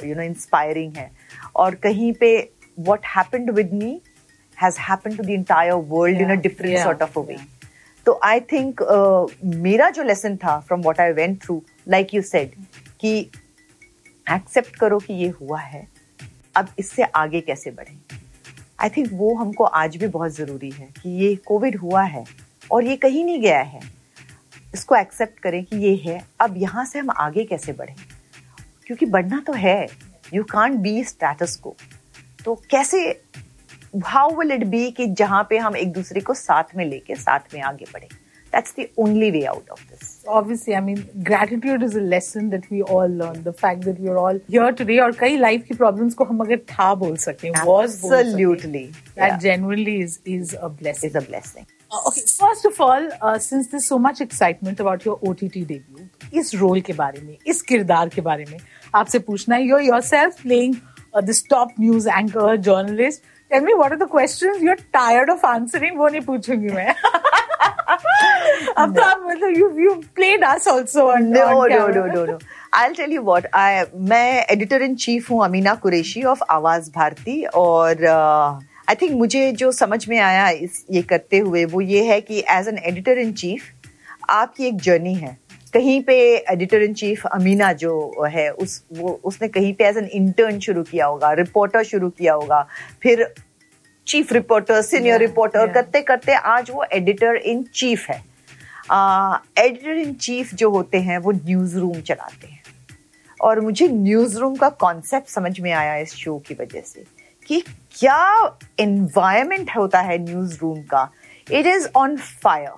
यू 0.04 0.14
नो 0.14 0.22
इंस्पायरिंग 0.22 0.96
है। 0.96 1.10
और 1.56 1.74
कहीं 1.74 2.12
पे 2.12 2.36
what 2.78 3.06
happened 3.16 3.50
with 3.50 3.72
me 3.72 4.00
has 4.58 4.78
happened 4.80 5.16
to 5.16 5.22
the 5.22 5.30
entire 5.30 5.72
world 5.72 6.20
in 6.20 6.30
a 6.30 6.40
different 6.40 6.78
sort 6.78 7.02
of 7.02 7.18
a 7.18 7.22
way 7.22 7.36
तो 8.06 8.18
आई 8.22 8.40
थिंक 8.40 8.82
uh, 8.82 9.44
मेरा 9.44 9.88
जो 9.90 10.02
लेसन 10.02 10.36
था 10.36 10.58
from 10.60 10.80
what 10.80 11.00
I 11.00 11.12
went 11.12 11.42
through 11.42 11.62
like 11.88 12.14
you 12.14 12.22
said 12.22 12.54
कि 13.00 13.18
accept 14.26 14.76
करो 14.76 14.98
कि 14.98 15.14
ये 15.14 15.28
हुआ 15.30 15.60
है 15.60 15.86
अब 16.56 16.68
इससे 16.78 17.02
आगे 17.02 17.40
कैसे 17.40 17.70
बढ़े? 17.70 17.96
आई 18.80 18.88
थिंक 18.88 19.08
वो 19.12 19.34
हमको 19.34 19.64
आज 19.64 19.96
भी 19.96 20.06
बहुत 20.06 20.30
ज़रूरी 20.30 20.70
है 20.70 20.88
कि 21.02 21.10
ये 21.24 21.34
कोविड 21.36 21.76
हुआ 21.76 22.02
है 22.02 22.24
और 22.70 22.84
ये 22.84 22.96
कहीं 22.96 23.24
नहीं 23.24 23.40
गया 23.40 23.60
है। 23.60 23.80
इसको 24.74 24.96
एक्सेप्ट 24.96 25.38
करें 25.38 25.64
कि 25.64 25.76
ये 25.76 25.94
है 26.04 26.20
अब 26.40 26.54
यहाँ 26.56 26.84
से 26.84 26.98
हम 26.98 27.10
आगे 27.10 27.44
कैसे 27.44 27.72
बढ़े? 27.72 27.94
क्योंकि 28.86 29.06
बढ़ना 29.06 29.42
तो 29.46 29.52
है। 29.52 29.86
यू 30.34 30.44
कांट 30.44 30.76
बी 30.76 31.02
स्टेटस 31.04 31.56
को 31.56 31.74
तो 32.44 32.54
कैसे 32.70 33.22
हाउ 34.04 34.36
विल 34.38 34.52
इट 34.52 34.64
बी 34.66 34.90
कि 34.90 35.06
जहाँ 35.20 35.46
पे 35.50 35.58
हम 35.58 35.76
एक 35.76 35.92
दूसरे 35.92 36.20
को 36.20 36.34
साथ 36.34 36.76
में 36.76 36.84
लेके 36.84 37.14
साथ 37.14 37.54
में 37.54 37.62
आगे 37.62 37.84
बढ़े 37.92 38.08
that's 38.54 38.72
the 38.78 38.84
only 39.02 39.28
way 39.34 39.46
out 39.50 39.70
of 39.74 39.82
this 39.90 40.08
obviously 40.38 40.74
i 40.78 40.80
mean 40.86 40.98
gratitude 41.28 41.84
is 41.86 41.94
a 42.00 42.02
lesson 42.14 42.50
that 42.54 42.66
we 42.72 42.80
all 42.94 43.14
learn 43.20 43.38
the 43.44 43.54
fact 43.62 43.86
that 43.86 44.00
we're 44.06 44.18
all 44.22 44.40
here 44.48 44.72
today 44.80 44.98
और 45.00 45.12
कई 45.20 45.38
life 45.38 45.62
की 45.68 45.74
problems 45.74 46.14
को 46.14 46.24
हम 46.24 46.40
अगर 46.44 46.58
था 46.72 46.94
बोल 47.04 47.16
सकते 47.24 47.48
हैं 47.48 47.64
was 47.68 47.96
absolutely 48.10 48.84
that 48.90 49.28
yeah. 49.28 49.38
genuinely 49.46 49.96
is 50.06 50.18
is 50.34 50.54
a 50.68 50.70
blessing 50.82 51.10
is 51.10 51.22
a 51.22 51.24
blessing 51.30 51.70
Uh, 51.94 51.98
okay, 52.08 52.22
first 52.26 52.64
of 52.64 52.78
all, 52.80 53.06
uh, 53.20 53.38
since 53.38 53.66
there's 53.68 53.86
so 53.86 53.96
much 53.98 54.20
excitement 54.22 54.78
about 54.80 55.02
your 55.06 55.16
OTT 55.30 55.64
debut, 55.72 56.04
इस 56.34 56.54
रोल 56.54 56.80
के 56.80 56.92
बारे 56.92 57.20
में 57.20 57.36
इस 57.46 57.60
किरदार 57.62 58.08
के 58.08 58.20
बारे 58.28 58.44
में 58.50 58.58
आपसे 58.94 59.18
पूछना 59.26 59.56
है 59.56 59.66
you're 59.66 59.82
yourself 59.88 60.38
playing 60.44 60.78
uh, 61.14 61.20
this 61.20 61.42
top 61.54 61.76
news 61.78 62.06
anchor 62.20 62.56
journalist. 62.68 63.28
Tell 63.52 63.60
me 63.60 63.74
what 63.74 63.92
are 63.92 63.98
the 63.98 64.06
questions 64.06 64.62
you're 64.62 64.78
tired 64.96 65.28
of 65.28 65.44
answering? 65.44 65.96
वो 65.98 66.08
नहीं 66.08 66.20
पूछूँगी 66.26 66.72
मैं. 66.74 66.94
अब 68.78 68.94
तो 68.96 69.02
आप 69.02 69.22
मतलब 69.26 69.56
you 69.58 69.68
you 69.84 69.92
played 70.18 70.44
us 70.50 70.66
also 70.66 71.06
on 71.14 71.30
no 71.34 71.42
on 71.56 71.70
no 71.70 71.86
no 71.96 72.06
no 72.14 72.24
no. 72.30 72.38
I'll 72.72 72.94
tell 72.94 73.10
you 73.16 73.22
what. 73.22 73.48
I 73.54 73.84
मैं 74.10 74.46
editor 74.52 74.82
in 74.82 74.94
chief 75.04 75.30
हूँ 75.30 75.44
Amina 75.44 75.74
Qureshi 75.82 76.22
of 76.32 76.42
आवाज़ 76.50 76.90
भारती 76.94 77.42
और 77.64 78.04
uh, 78.14 78.64
आई 78.88 78.94
थिंक 79.02 79.12
मुझे 79.18 79.50
जो 79.52 79.70
समझ 79.72 80.06
में 80.08 80.18
आया 80.18 80.48
इस 80.64 80.84
ये 80.90 81.02
करते 81.12 81.38
हुए 81.38 81.64
वो 81.74 81.80
ये 81.80 82.04
है 82.04 82.20
कि 82.20 82.44
as 82.50 82.68
an 82.68 82.78
editor 82.78 83.18
in 83.18 83.32
chief 83.42 83.70
आपकी 84.30 84.66
एक 84.66 84.80
जर्नी 84.80 85.14
है 85.14 85.36
कहीं 85.74 86.02
पे 86.02 86.14
एडिटर 86.52 86.82
इन 86.82 86.94
चीफ 86.94 87.26
अमीना 87.26 87.72
जो 87.72 88.24
है 88.30 88.48
उस 88.52 88.82
वो 88.92 89.20
उसने 89.24 89.48
कहीं 89.48 89.72
पे 89.74 89.84
एज 89.84 89.96
एन 89.96 90.08
इंटर्न 90.14 90.58
शुरू 90.60 90.82
किया 90.82 91.06
होगा 91.06 91.32
रिपोर्टर 91.32 91.82
शुरू 91.84 92.10
किया 92.10 92.34
होगा 92.34 92.66
फिर 93.02 93.26
चीफ 94.06 94.32
रिपोर्टर 94.32 94.82
सीनियर 94.82 95.20
रिपोर्टर 95.20 95.72
करते 95.72 96.00
करते 96.02 96.34
आज 96.34 96.70
वो 96.70 96.84
एडिटर 96.92 97.36
इन 97.36 97.62
चीफ 97.74 98.08
है। 98.10 98.20
एडिटर 99.58 99.98
इन 99.98 100.12
चीफ 100.14 100.54
जो 100.54 100.70
होते 100.70 101.00
हैं 101.00 101.18
वो 101.18 101.32
न्यूज़ 101.32 101.78
रूम 101.78 102.00
चलाते 102.00 102.46
हैं। 102.46 102.62
और 103.40 103.60
मुझे 103.60 103.88
न्यूज़ 103.88 104.38
रूम 104.38 104.56
का 104.56 104.68
कॉन्सेप्ट 104.80 105.28
समझ 105.28 105.58
में 105.60 105.70
आया 105.72 105.96
इस 105.96 106.14
शो 106.14 106.38
की 106.46 106.54
वजह 106.54 106.80
से 106.86 107.04
कि 107.48 107.60
क्या 107.98 108.56
एनवायरमेंट 108.80 109.70
होता 109.76 110.00
है 110.00 110.18
न्यूज़ 110.24 110.58
रूम 110.60 110.82
का। 110.82 111.10
इट 111.46 111.66
इज़ 111.66 111.88
ऑन 111.96 112.16
फायर 112.16 112.70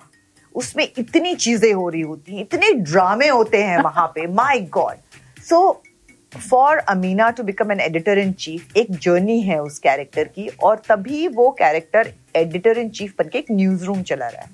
उसमें 0.55 0.87
इतनी 0.97 1.35
चीज़ें 1.35 1.73
हो 1.73 1.89
रही 1.89 2.01
होती 2.01 2.35
हैं 2.35 2.41
इतने 2.41 2.71
ड्रामे 2.73 3.27
होते 3.27 3.63
हैं 3.63 3.77
वहाँ 3.83 4.07
पे 4.07 4.27
my 4.27 4.59
god 4.59 4.95
so 5.43 5.81
for 6.31 6.77
Amina 6.77 7.29
to 7.29 7.43
become 7.43 7.71
an 7.71 7.79
editor 7.79 8.17
in 8.17 8.31
chief 8.33 8.77
एक 8.77 8.91
जर्नी 8.91 9.41
है 9.41 9.61
उस 9.61 9.79
कैरेक्टर 9.79 10.23
की 10.23 10.47
और 10.47 10.81
तभी 10.89 11.27
वो 11.27 11.49
कैरेक्टर 11.51 12.13
एडिटर 12.35 12.77
इन 12.77 12.89
चीफ 12.89 13.13
बनके 13.19 13.37
एक 13.37 13.51
न्यूज़ 13.51 13.85
रूम 13.85 14.01
चला 14.01 14.27
रहा 14.27 14.41
है। 14.41 14.49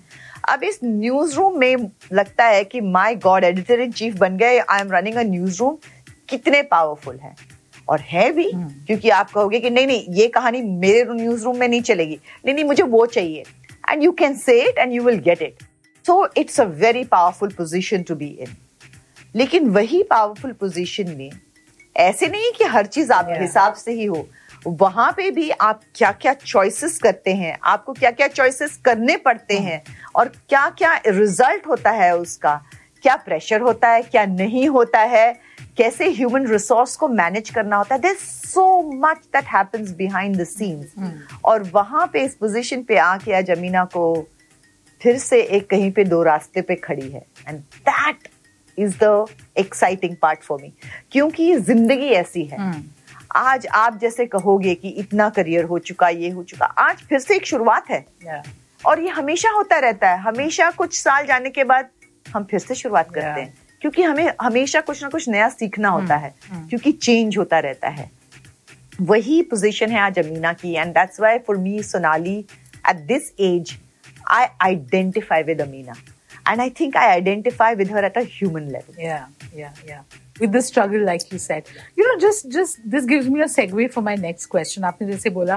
अब 0.49 0.63
इस 0.63 0.79
न्यूज़ 0.83 1.35
रूम 1.35 1.59
में 1.59 1.75
लगता 2.13 2.45
है 2.45 2.63
कि 2.63 2.81
my 2.81 3.15
god 3.15 3.43
editor 3.43 3.79
in 3.79 3.91
chief 3.91 4.15
बन 4.15 4.37
गए 4.37 4.59
I 4.59 4.81
am 4.81 4.91
running 4.91 5.15
a 5.15 5.23
newsroom 5.59 5.77
कितने 6.29 6.61
पावरफुल 6.63 7.17
है। 7.17 7.35
और 7.89 7.99
है 7.99 8.31
भी 8.31 8.49
हम्म। 8.51 8.85
क्योंकि 8.87 9.09
आप 9.09 9.31
कहोगे 9.31 9.59
कि 9.59 9.69
नहीं 9.69 9.87
नहीं 9.87 10.05
ये 10.09 10.27
कहानी 10.27 10.61
मेरे 10.61 11.03
न्यूज़ 11.13 11.43
रूम 11.43 11.57
में 11.57 11.67
नहीं 11.67 11.81
चलेगी। 11.81 12.19
नहीं 12.45 12.55
नहीं 12.55 12.65
मुझे 12.65 12.83
वो 12.83 13.05
चाहिए। 13.05 13.43
And 13.89 14.03
you 14.03 14.11
can 14.11 14.35
say 14.35 14.61
it 14.69 14.77
and 14.77 14.93
you 14.93 15.03
will 15.03 15.19
get 15.19 15.41
it 15.41 15.63
so 16.05 16.27
it's 16.37 16.59
a 16.59 16.63
very 16.83 17.03
powerful 17.05 17.51
position 17.53 18.03
to 18.03 18.15
be 18.15 18.27
in 18.39 18.55
लेकिन 19.35 19.69
वही 19.69 20.03
पावरफुल 20.03 20.51
पोजीशन 20.59 21.15
में 21.17 21.29
ऐसे 21.95 22.27
नहीं 22.27 22.51
कि 22.51 22.63
हर 22.65 22.85
चीज़ 22.87 23.11
आपके 23.11 23.31
Yeah. 23.31 23.41
हिसाब 23.41 23.73
से 23.73 23.91
ही 23.91 24.05
हो 24.05 24.27
वहाँ 24.67 25.11
पे 25.11 25.29
भी 25.31 25.49
आप 25.61 25.81
क्या 25.95 26.11
क्या 26.11 26.33
चॉइसेस 26.35 26.97
करते 26.99 27.33
हैं 27.33 27.57
आपको 27.65 27.93
क्या 27.93 28.11
क्या 28.11 28.27
चॉइसेस 28.27 28.75
करने 28.85 29.15
पड़ते 29.17 29.57
हैं 29.59 29.81
और 30.15 30.27
क्या 30.49 30.67
क्या 30.77 30.95
रिज़ल्ट 31.07 31.67
होता 31.67 31.91
है 31.91 32.15
उसका 32.17 32.55
क्या 33.03 33.15
प्रेशर 33.15 33.61
होता 33.61 33.89
है 33.89 34.01
क्या 34.01 34.25
नहीं 34.25 34.67
होता 34.69 34.99
है 35.13 35.31
कैसे 35.77 36.09
ह्यूमन 36.11 36.47
रिसोर्स 36.47 36.95
को 36.95 37.07
मैनेज 37.07 37.49
करना 37.49 37.77
होता 37.77 37.95
है 37.95 38.01
there 38.01 38.15
so 38.15 38.65
much 38.95 39.17
that 39.33 39.45
happens 39.53 39.91
behind 39.95 40.37
the 40.37 40.43
scenes 40.43 40.93
और 41.45 41.63
वहाँ 41.73 42.09
पे 42.13 42.23
इस 42.25 42.35
पोजीशन 42.35 42.83
पे 42.83 42.97
आके 42.99 43.33
आज 43.33 43.51
अमीना 43.51 43.83
को 43.95 44.05
फिर 45.01 45.17
से 45.17 45.41
एक 45.41 45.69
कहीं 45.69 45.91
पे 45.91 46.03
दो 46.03 46.21
रास्ते 46.23 46.61
पे 46.61 46.75
खड़ी 46.75 47.09
है। 47.09 47.25
And 47.47 47.59
that 47.59 48.27
is 48.77 48.97
the 49.03 49.25
exciting 49.57 50.15
part 50.21 50.39
for 50.39 50.61
me 50.61 50.73
क्योंकि 51.11 51.55
ज़िंदगी 51.55 52.09
ऐसी 52.15 52.43
है। 52.45 52.73
आज 53.35 53.67
आप 53.67 53.97
जैसे 53.99 54.25
कहोगे 54.25 54.75
कि 54.75 54.89
इतना 54.89 55.29
करियर 55.29 55.63
हो 55.63 55.79
चुका 55.79 56.09
ये 56.09 56.29
हो 56.29 56.43
चुका 56.43 56.65
आज 56.65 57.03
फिर 57.09 57.19
से 57.19 57.35
एक 57.35 57.45
शुरुआत 57.45 57.89
है। 57.89 58.05
Yeah. 58.27 58.47
और 58.83 59.01
ये 59.01 59.09
हमेशा 59.09 59.49
होता 59.49 59.77
रहता 59.79 60.09
है। 60.09 60.19
हमेशा 60.19 60.69
कुछ 60.71 60.99
साल 61.01 61.25
जाने 61.25 61.49
के 61.49 61.63
बाद 61.63 61.89
हम 62.25 62.43
फिर 62.43 62.59
से 62.59 62.75
शुरुआत 62.75 63.13
करते 63.13 63.27
Yeah. 63.27 63.37
हैं। 63.37 63.53
क्योंकि 63.81 64.03
हमें 64.03 64.31
हमेशा 64.41 64.81
कुछ 64.81 65.03
ना 65.03 65.09
कुछ 65.09 65.29
नया 65.29 65.49
सीखना 65.49 65.89
होता 65.89 66.15
है। 66.15 66.33
क्योंकि 66.69 66.91
चेंज 66.91 67.37
होता 67.37 67.59
रहता 67.59 67.89
है। 67.89 68.09
वही 69.01 69.41
पोजीशन 69.41 69.91
है 69.91 69.99
आज 69.99 70.19
अमीना 70.19 70.53
की। 70.53 70.73
And 70.73 70.93
that's 70.93 71.19
why 71.21 71.37
for 71.37 71.57
me 71.57 71.81
Sonali 71.83 72.37
at 72.89 72.95
this 73.07 73.31
age 73.39 73.77
I 74.38 74.46
identify 74.68 75.42
with 75.42 75.60
Amina 75.62 75.94
and 76.48 76.60
I 76.60 76.70
think 76.80 76.96
I 76.96 77.08
identify 77.08 77.74
with 77.74 77.90
her 77.92 78.04
at 78.04 78.18
a 78.18 78.22
human 78.36 78.70
level 78.70 79.02
Yeah, 79.06 79.26
yeah, 79.62 79.82
yeah. 79.90 80.02
With 80.40 80.52
the 80.54 80.60
struggle, 80.64 81.02
like 81.08 81.22
you 81.32 81.38
said, 81.42 81.68
you 81.98 82.06
know, 82.06 82.14
just 82.22 82.48
just 82.54 82.80
this 82.94 83.06
gives 83.12 83.28
me 83.34 83.42
a 83.44 83.46
segue 83.52 83.84
for 83.92 84.02
my 84.08 84.14
next 84.24 84.46
question. 84.54 84.84
आपने 84.84 85.06
जैसे 85.10 85.30
बोला 85.36 85.56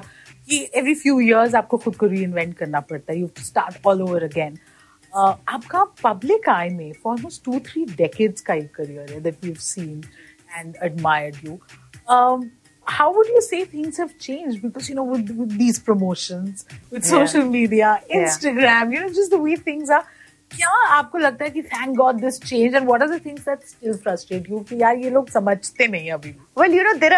कि 0.50 0.60
every 0.82 0.94
few 1.02 1.16
years 1.24 1.56
आपको 1.56 1.78
खुद 1.86 1.96
को 2.04 2.08
reinvent 2.14 2.54
करना 2.60 2.80
पड़ता 2.92 3.14
है. 3.14 3.18
You 3.20 3.28
have 3.28 3.34
to 3.40 3.48
start 3.48 3.90
all 3.92 4.04
over 4.06 4.22
again. 4.30 4.56
Uh, 5.14 5.34
आपका 5.56 5.84
public 6.04 6.48
eye 6.54 6.70
में 6.78 6.94
for 7.02 7.14
almost 7.16 7.44
two 7.48 7.60
three 7.68 7.86
decades 8.04 8.42
का 8.50 8.54
एक 8.54 8.72
career 8.80 9.10
है 9.12 9.22
that 9.28 9.46
we've 9.48 9.62
seen 9.68 10.00
and 10.62 10.80
admired 10.90 11.44
you. 11.48 11.60
Um, 12.85 12.95
how 12.97 13.07
would 13.17 13.29
you 13.29 13.41
say 13.43 13.65
things 13.65 13.97
have 13.99 14.13
changed? 14.19 14.63
Because 14.63 14.89
you 14.89 14.95
know, 14.97 15.05
with, 15.05 15.31
with 15.43 15.57
these 15.59 15.79
promotions, 15.79 16.65
with 16.91 17.05
Yeah. 17.05 17.11
social 17.11 17.45
media, 17.57 17.95
Yeah. 18.09 18.21
Instagram, 18.23 18.93
you 18.95 19.01
know, 19.01 19.09
just 19.09 19.31
the 19.31 19.43
way 19.49 19.57
things 19.71 19.91
are. 19.91 20.05
क्या 20.51 20.71
आपको 20.95 21.19
लगता 21.19 21.45
है 21.45 21.51
कि 21.51 21.63
thank 21.63 21.97
god 21.97 22.21
this 22.21 22.39
change 22.41 22.75
and 22.75 22.87
what 22.87 23.03
are 23.03 23.09
the 23.09 23.21
things 23.25 23.45
that 23.45 23.63
still 23.69 23.93
frustrate 24.03 24.51
you 24.51 24.59
कि 24.69 24.77
यार 24.83 24.97
ये 25.05 25.11
लोग 25.11 25.29
समझते 25.31 25.87
नहीं 25.95 26.11
अभी 26.13 26.31
भी 26.31 26.61
वेल 26.63 26.75
यू 26.75 26.83
नो 26.85 26.93
देर 26.99 27.13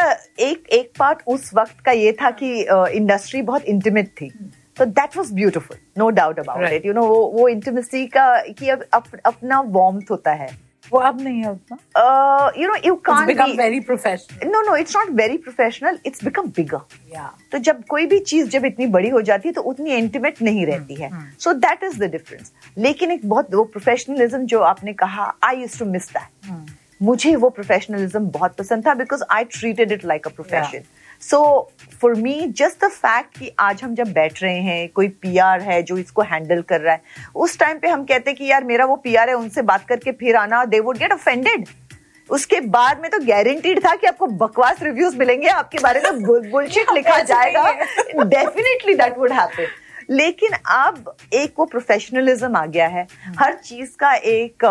एक 0.49 0.69
एक 0.73 0.91
पार्ट 0.99 1.23
उस 1.35 1.51
वक्त 1.55 1.81
का 1.87 1.93
ये 1.93 2.13
था 2.23 2.31
कि 2.43 2.51
इंडस्ट्री 2.97 3.43
बहुत 3.51 3.65
इंटीमेट 3.75 4.09
थी 4.21 4.31
तो 4.77 4.85
that 5.01 5.17
was 5.17 5.33
beautiful 5.33 5.77
no 5.99 6.09
doubt 6.21 6.39
about 6.39 6.61
Right. 6.63 6.73
It 6.77 6.87
you 6.87 6.93
know 6.93 7.07
वो 7.07 7.21
वो 7.35 7.49
इंटीमेसी 7.49 8.07
का 8.17 8.27
की 8.59 8.69
अब 8.69 8.85
अप, 8.95 9.05
अपना 9.27 9.61
वार्मथ 9.77 10.11
होता 10.11 10.33
है 10.43 10.49
वो 10.93 10.99
अब 11.01 11.21
नहीं 11.23 11.43
है 11.43 11.51
उतना 11.51 12.53
you 12.59 12.69
know 12.69 12.75
you 12.87 12.95
can't 13.07 13.27
become 13.27 13.53
very 13.59 13.81
professional 13.81 14.51
no 14.51 14.61
no 14.61 14.77
it's 14.77 14.97
not 14.97 15.11
very 15.21 15.37
professional 15.39 15.99
it's 16.07 16.25
become 16.25 16.49
bigger 16.57 17.15
या 17.15 17.33
तो 17.53 17.59
जब 17.69 17.83
कोई 17.89 18.07
भी 18.07 18.19
चीज़ 18.19 18.49
जब 18.49 18.65
इतनी 18.65 18.87
बड़ी 18.97 19.09
हो 19.09 19.23
जाती 19.23 19.49
है 19.49 19.53
तो 19.53 19.63
उतनी 19.73 19.95
इंटीमेट 19.95 20.43
नहीं 20.43 20.67
रहती 20.67 20.95
है। 20.95 21.11
So 21.41 21.53
that 21.53 21.85
is 21.85 21.99
the 22.01 22.11
difference 22.11 22.53
लेकिन 22.79 23.13
एक 23.13 23.29
बहुत 23.29 23.55
वो 23.55 23.65
प्रोफेशनलिज्म 23.65 24.45
जो 24.47 24.61
आपने 24.63 24.93
कहा 25.05 25.33
I 25.45 25.61
used 25.61 25.79
to 25.79 25.85
miss 25.85 26.09
that 26.11 26.67
मुझे 27.03 27.35
वो 27.37 27.49
प्रोफेशनलिज्म 27.51 28.29
बहुत 28.31 28.57
पसंद 28.57 28.87
था 28.87 28.95
because 28.95 29.23
I 29.31 29.45
treated 29.45 29.93
it 29.93 30.05
like 30.05 30.27
a 30.27 30.31
profession 30.31 30.85
so 31.21 31.71
for 32.03 32.15
me 32.15 32.53
just 32.57 32.85
the 32.85 32.89
fact 32.89 33.39
कि 33.39 33.51
आज 33.59 33.83
हम 33.83 33.95
जब 33.95 34.13
बैठ 34.13 34.43
रहे 34.43 34.59
हैं 34.59 34.89
कोई 34.89 35.09
पीआर 35.09 35.61
है 35.61 35.83
जो 35.83 35.97
इसको 35.99 36.23
हैंडल 36.23 36.63
कर 36.63 36.81
रहा 36.81 36.95
है 36.95 37.03
उस 37.35 37.59
टाइम 37.59 37.79
पे 37.79 37.89
हम 37.89 38.05
कहते 38.05 38.31
हैं 38.31 38.37
कि 38.39 38.45
यार 38.45 38.65
मेरा 38.65 38.85
वो 38.85 38.97
पीआर 38.97 39.29
है 39.29 39.35
उनसे 39.35 39.63
बात 39.63 39.87
करके 39.89 40.13
फिर 40.13 40.37
आना 40.37 40.65
दे 40.65 40.81
वुड 40.81 40.99
गेट 40.99 41.13
ऑफेंडेड 41.13 41.67
उसके 42.31 42.61
बाद 42.61 43.01
में 43.03 43.11
तो 43.11 43.19
गारंटीड 43.19 43.85
था 43.87 43.95
कि 43.95 44.07
आपको 44.07 44.27
बकवास 44.27 44.83
रिव्यूज़ 44.83 45.17
मिलेंगे 45.17 45.49
आपके 45.49 45.79
बारे 45.79 46.01
में 46.01 46.23
बुलशिट 46.51 46.87
लिखा 46.95 47.19
जाएगा। 47.19 47.73
डेफिनेटली 48.25 48.95
दैट 48.95 49.19
वुड 49.19 49.33
हैपन 49.33 49.67
लेकिन 50.11 50.51
अब 50.67 51.17
एक 51.33 51.53
वो 51.59 51.65
प्रोफेशनलिज्म 51.65 52.57
आ 52.57 52.67
गया 52.67 52.87
है। 52.87 53.07
हर 53.39 53.55
चीज़ 53.55 53.91
का 53.99 54.15
एक 54.15 54.65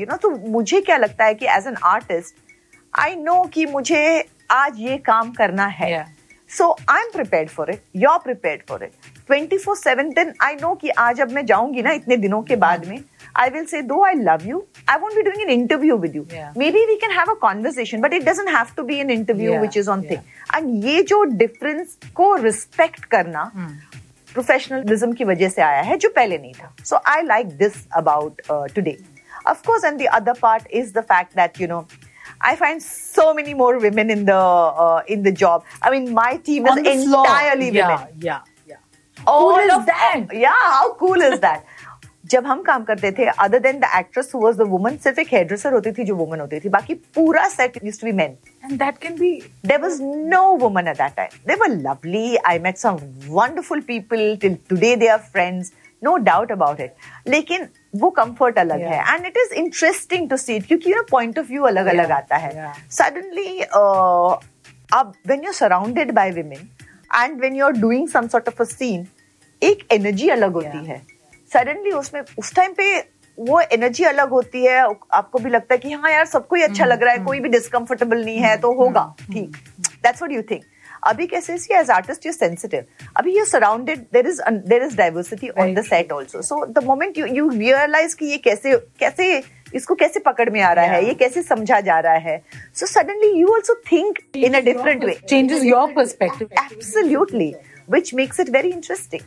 यू 0.00 0.06
नो 0.10 0.16
तो 0.16 0.30
मुझे 0.30 0.80
क्या 0.80 0.96
लगता 0.96 1.24
है 1.24 1.34
कि 1.34 1.46
as 1.46 1.66
an 1.66 1.76
artist 1.84 2.34
I 2.98 3.14
know 3.14 3.44
कि 3.44 3.66
मुझे 3.66 4.24
आज 4.52 4.78
ये 4.78 4.96
काम 4.98 5.30
करना 5.32 5.66
है। 5.66 6.04
So 6.50 6.70
I 6.90 7.02
am 7.02 7.10
prepared 7.12 7.50
for 7.50 7.70
it 7.70 7.82
you 7.96 8.08
are 8.08 8.18
prepared 8.24 8.62
for 8.68 8.82
it 8.84 8.92
twenty 9.26 9.58
four 9.58 9.76
seven 9.76 10.08
then 10.14 10.32
I 10.42 10.54
know 10.54 10.74
कि 10.74 10.88
आज 10.98 11.20
अब 11.20 11.30
मैं 11.32 11.44
जाऊँगी 11.46 11.82
ना 11.82 11.92
इतने 11.92 12.16
दिनों 12.16 12.40
के 12.42 12.56
बाद 12.56 12.86
में। 12.88 12.98
आई 13.36 13.50
विल 13.50 13.64
से 13.66 13.80
दो 13.82 14.02
I 14.04 14.14
love 14.14 14.46
you 14.46 14.62
I 14.90 14.98
won't 15.00 15.14
be 15.14 15.22
doing 15.22 15.40
an 15.42 15.50
interview 15.50 15.96
with 15.98 16.16
you. 16.16 16.22
Maybe 16.70 16.84
we 16.86 16.96
can 16.96 17.16
have 17.18 17.30
a 17.30 17.34
conversation 17.42 18.00
but 18.00 18.14
it 18.14 18.24
doesn't 18.28 18.48
have 18.56 18.74
to 18.76 18.82
be 18.82 18.98
an 19.00 19.10
interview 19.10 19.58
which 19.60 19.76
is 19.76 19.90
on. 19.90 20.02
Thing 20.10 20.20
and 20.56 20.84
ये 20.84 21.02
जो 21.02 21.22
difference 21.38 21.96
को 22.14 22.34
respect 22.42 23.04
करना 23.14 23.50
professionalism 24.34 25.12
की 25.12 25.24
वजह 25.24 25.48
से 25.48 25.62
आया 25.62 25.80
है 25.82 25.96
जो 25.96 26.08
पहले 26.16 26.38
नहीं 26.38 26.52
था। 26.52 26.74
So 26.84 27.00
I 27.06 27.22
like 27.22 27.56
this 27.58 27.86
about 27.96 28.42
today 28.74 28.96
of 29.50 29.62
course 29.66 29.84
and 29.88 30.00
the 30.00 30.08
other 30.16 30.32
part 30.40 30.66
is 30.80 30.90
the 30.96 31.02
fact 31.06 31.32
that 31.38 31.56
you 31.60 31.66
know 31.70 31.78
i 32.51 32.55
find 32.63 32.83
so 32.87 33.25
many 33.39 33.53
more 33.63 33.73
women 33.87 34.09
in 34.17 34.25
the 34.31 34.41
uh, 34.85 35.01
in 35.15 35.23
the 35.29 35.33
job 35.43 35.63
i 35.81 35.91
mean 35.95 36.07
my 36.19 36.29
team 36.49 36.67
is 36.67 36.77
On 36.77 36.83
the 36.89 36.95
floor. 37.05 37.25
entirely 37.25 37.69
Yeah, 37.79 37.89
women 37.95 38.21
yeah, 38.29 38.41
yeah. 38.73 38.81
all 39.33 39.49
Cool 39.55 39.65
is 39.69 39.75
of 39.79 39.85
that? 39.91 40.37
yeah 40.45 40.63
how 40.77 40.87
cool 41.03 41.27
is 41.31 41.39
that 41.49 41.73
जब 42.31 42.45
हम 42.45 42.61
काम 42.63 42.83
करते 42.83 43.11
थे 43.17 43.25
other 43.43 43.59
than 43.65 43.77
the 43.79 43.89
actress 43.97 44.31
who 44.35 44.39
was 44.43 44.55
the 44.57 44.61
woman 44.69 44.95
सिर्फ 45.03 45.19
एक 45.19 45.27
hair 45.33 45.45
dresser 45.47 45.73
होती 45.73 45.91
थी 45.97 46.03
जो 46.05 46.15
वुमन 46.21 46.39
होती 46.39 46.59
थी 46.59 46.69
बाकी 46.69 46.93
पूरा 47.17 47.47
set 47.49 47.77
used 47.83 48.01
to 48.01 48.07
be 48.07 48.11
men 48.17 48.35
And 48.69 48.81
that 48.83 48.97
can 49.05 49.15
be 49.21 49.29
there 49.71 49.79
was 49.83 49.99
no 50.33 50.41
woman 50.63 50.89
at 50.93 50.97
that 51.01 51.15
time. 51.19 51.37
They 51.51 51.55
were 51.61 51.69
lovely. 51.85 52.23
I 52.51 52.55
met 52.65 52.81
some 52.83 52.97
wonderful 53.37 53.83
people. 53.91 54.23
Till 54.43 54.57
today, 54.73 54.89
they 55.03 55.09
are 55.13 55.19
friends. 55.35 55.71
No 56.07 56.15
doubt 56.25 56.51
about 56.57 56.81
it. 56.87 57.07
लेकिन 57.35 57.67
वो 57.94 58.10
comfort 58.10 58.58
अलग 58.58 58.80
है. 58.82 58.98
And 59.14 59.26
it 59.26 59.36
is 59.36 59.52
interesting 59.54 60.28
to 60.30 60.36
see 60.36 60.58
क्योंकि 60.60 60.90
ना 60.90 61.02
point 61.10 61.38
of 61.38 61.46
view 61.48 61.62
अलग 61.64 61.86
अलग 61.86 62.10
आता 62.10 62.36
है. 62.36 62.72
सडनली 62.90 63.58
uh, 63.60 64.42
अब 64.94 65.12
when 65.26 65.44
you 65.44 65.52
surrounded 65.52 66.12
by 66.14 66.30
women 66.30 66.68
and 67.10 67.40
when 67.40 67.56
you 67.56 67.64
are 67.66 67.72
doing 67.72 68.08
some 68.08 68.28
sort 68.28 68.48
of 68.48 68.62
a 68.62 68.64
scene 68.66 69.06
एक 69.62 69.86
एनर्जी 69.92 70.28
अलग 70.28 70.52
होती 70.52 70.84
है. 70.86 71.00
सडनली 71.52 71.90
उसमें 71.90 72.22
उस 72.38 72.54
टाइम 72.54 72.72
पे 72.72 72.98
वो 73.38 73.60
एनर्जी 73.60 74.04
अलग 74.04 74.30
होती 74.30 74.64
है. 74.64 74.80
आपको 75.12 75.38
भी 75.38 75.50
लगता 75.50 75.74
है 75.74 75.78
कि 75.78 75.92
हाँ 75.92 76.10
यार 76.10 76.26
सबको 76.26 76.56
अच्छा 76.64 76.84
लग 76.84 77.02
रहा 77.02 77.10
है 77.10 77.16
mm-hmm. 77.16 77.26
कोई 77.26 77.40
भी 77.40 77.48
डिस्कम्फर्टेबल 77.48 78.24
नहीं 78.24 78.38
है 78.38 78.56
mm-hmm. 78.56 78.62
तो 78.62 78.72
होगा. 78.74 79.04
Mm-hmm. 79.14 79.32
ठीक. 79.34 79.56
दैट्स 80.02 80.22
व्हाट 80.22 80.32
यू 80.32 80.42
थिंक 80.50 80.64
अभी 81.08 81.26
कैसे 81.26 81.56
see 81.58 81.74
as 81.74 81.90
artist 81.90 82.26
you 82.26 82.32
sensitive 82.32 82.84
अभी 83.16 83.36
you 83.38 83.44
surrounded 83.44 84.04
there 84.12 84.26
is 84.26 84.40
there 84.50 84.82
is 84.82 84.96
diversity 84.96 85.48
on 85.48 85.74
the 85.74 85.82
set 85.84 86.12
also 86.12 86.42
so 86.42 86.64
the 86.66 86.84
moment 86.84 87.18
you 87.18 87.26
you 87.26 87.48
realise 87.48 88.16
कि 88.16 88.26
ये 88.26 88.38
कैसे 88.46 88.76
कैसे 89.00 89.42
इसको 89.74 89.94
कैसे 89.94 90.20
पकड़ 90.20 90.48
में 90.50 90.60
आ 90.60 90.72
रहा 90.72 90.84
yeah. 90.84 90.94
है 90.94 91.06
ये 91.08 91.14
कैसे 91.14 91.42
समझा 91.42 91.80
जा 91.80 91.98
रहा 92.00 92.14
है 92.28 92.42
so 92.80 92.86
suddenly 92.86 93.30
you 93.40 93.54
also 93.54 93.74
think 93.92 94.18
in 94.36 94.54
a 94.54 94.60
different 94.70 95.04
way 95.04 95.18
changes 95.32 95.62
your 95.64 95.84
perspective. 95.98 96.50
Absolutely, 96.62 97.54
which 97.94 98.12
makes 98.20 98.42
it 98.44 98.50
very 98.56 98.72
interesting. 98.72 99.22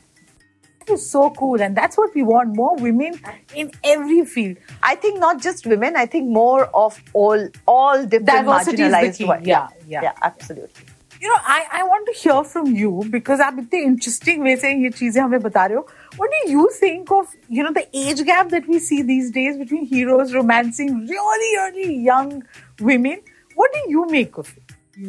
That 0.81 0.93
is 0.95 1.05
so 1.11 1.21
cool, 1.39 1.63
and 1.67 1.79
that's 1.81 1.99
what 2.01 2.17
we 2.19 2.25
want: 2.31 2.55
more 2.57 2.73
women 2.81 3.15
in 3.63 3.71
every 3.93 4.19
field. 4.33 4.75
I 4.89 4.95
think 5.05 5.19
not 5.19 5.41
just 5.47 5.69
women. 5.73 5.95
I 5.95 6.05
think 6.15 6.29
more 6.39 6.65
of 6.83 6.99
all 7.13 7.47
all 7.75 8.05
different 8.05 8.33
Diversity 8.33 8.83
marginalized 8.83 9.09
is 9.09 9.17
the 9.17 9.23
key. 9.23 9.31
ones. 9.31 9.47
Yeah, 9.47 9.95
yeah. 9.95 10.05
yeah, 10.09 10.27
absolutely. 10.29 10.94
You 11.25 11.31
know 11.31 11.37
I 11.51 11.61
I 11.61 11.81
want 11.81 12.05
to 12.05 12.11
hear 12.15 12.41
from 12.43 12.75
you 12.77 12.91
because 13.11 13.41
आप 13.41 13.55
इतने 13.59 13.79
interesting 13.81 14.43
way 14.43 14.55
से 14.55 14.73
ये 14.73 14.89
चीज़ें 14.89 15.21
हमें 15.21 15.39
बता 15.41 15.65
रहे 15.65 15.77
हो। 15.77 15.87
What 16.19 16.29
do 16.29 16.51
you 16.51 16.67
think 16.81 17.11
of 17.11 17.33
you 17.51 17.63
know 17.63 17.69
the 17.69 17.83
age 17.95 18.21
gap 18.21 18.45
that 18.47 18.69
we 18.69 18.79
see 18.79 19.01
these 19.03 19.31
days 19.33 19.57
between 19.59 19.87
heroes 19.93 20.33
romancing 20.33 20.89
really 21.11 21.55
really 21.55 22.07
young 22.07 22.41
women 22.81 23.21
what 23.57 23.75
do 23.75 23.91
you 23.91 24.05
make 24.11 24.39
of 24.39 24.53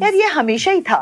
यार 0.01 0.15
ये 0.15 0.27
हमेशा 0.29 0.71
ही 0.71 0.81
था। 0.81 1.01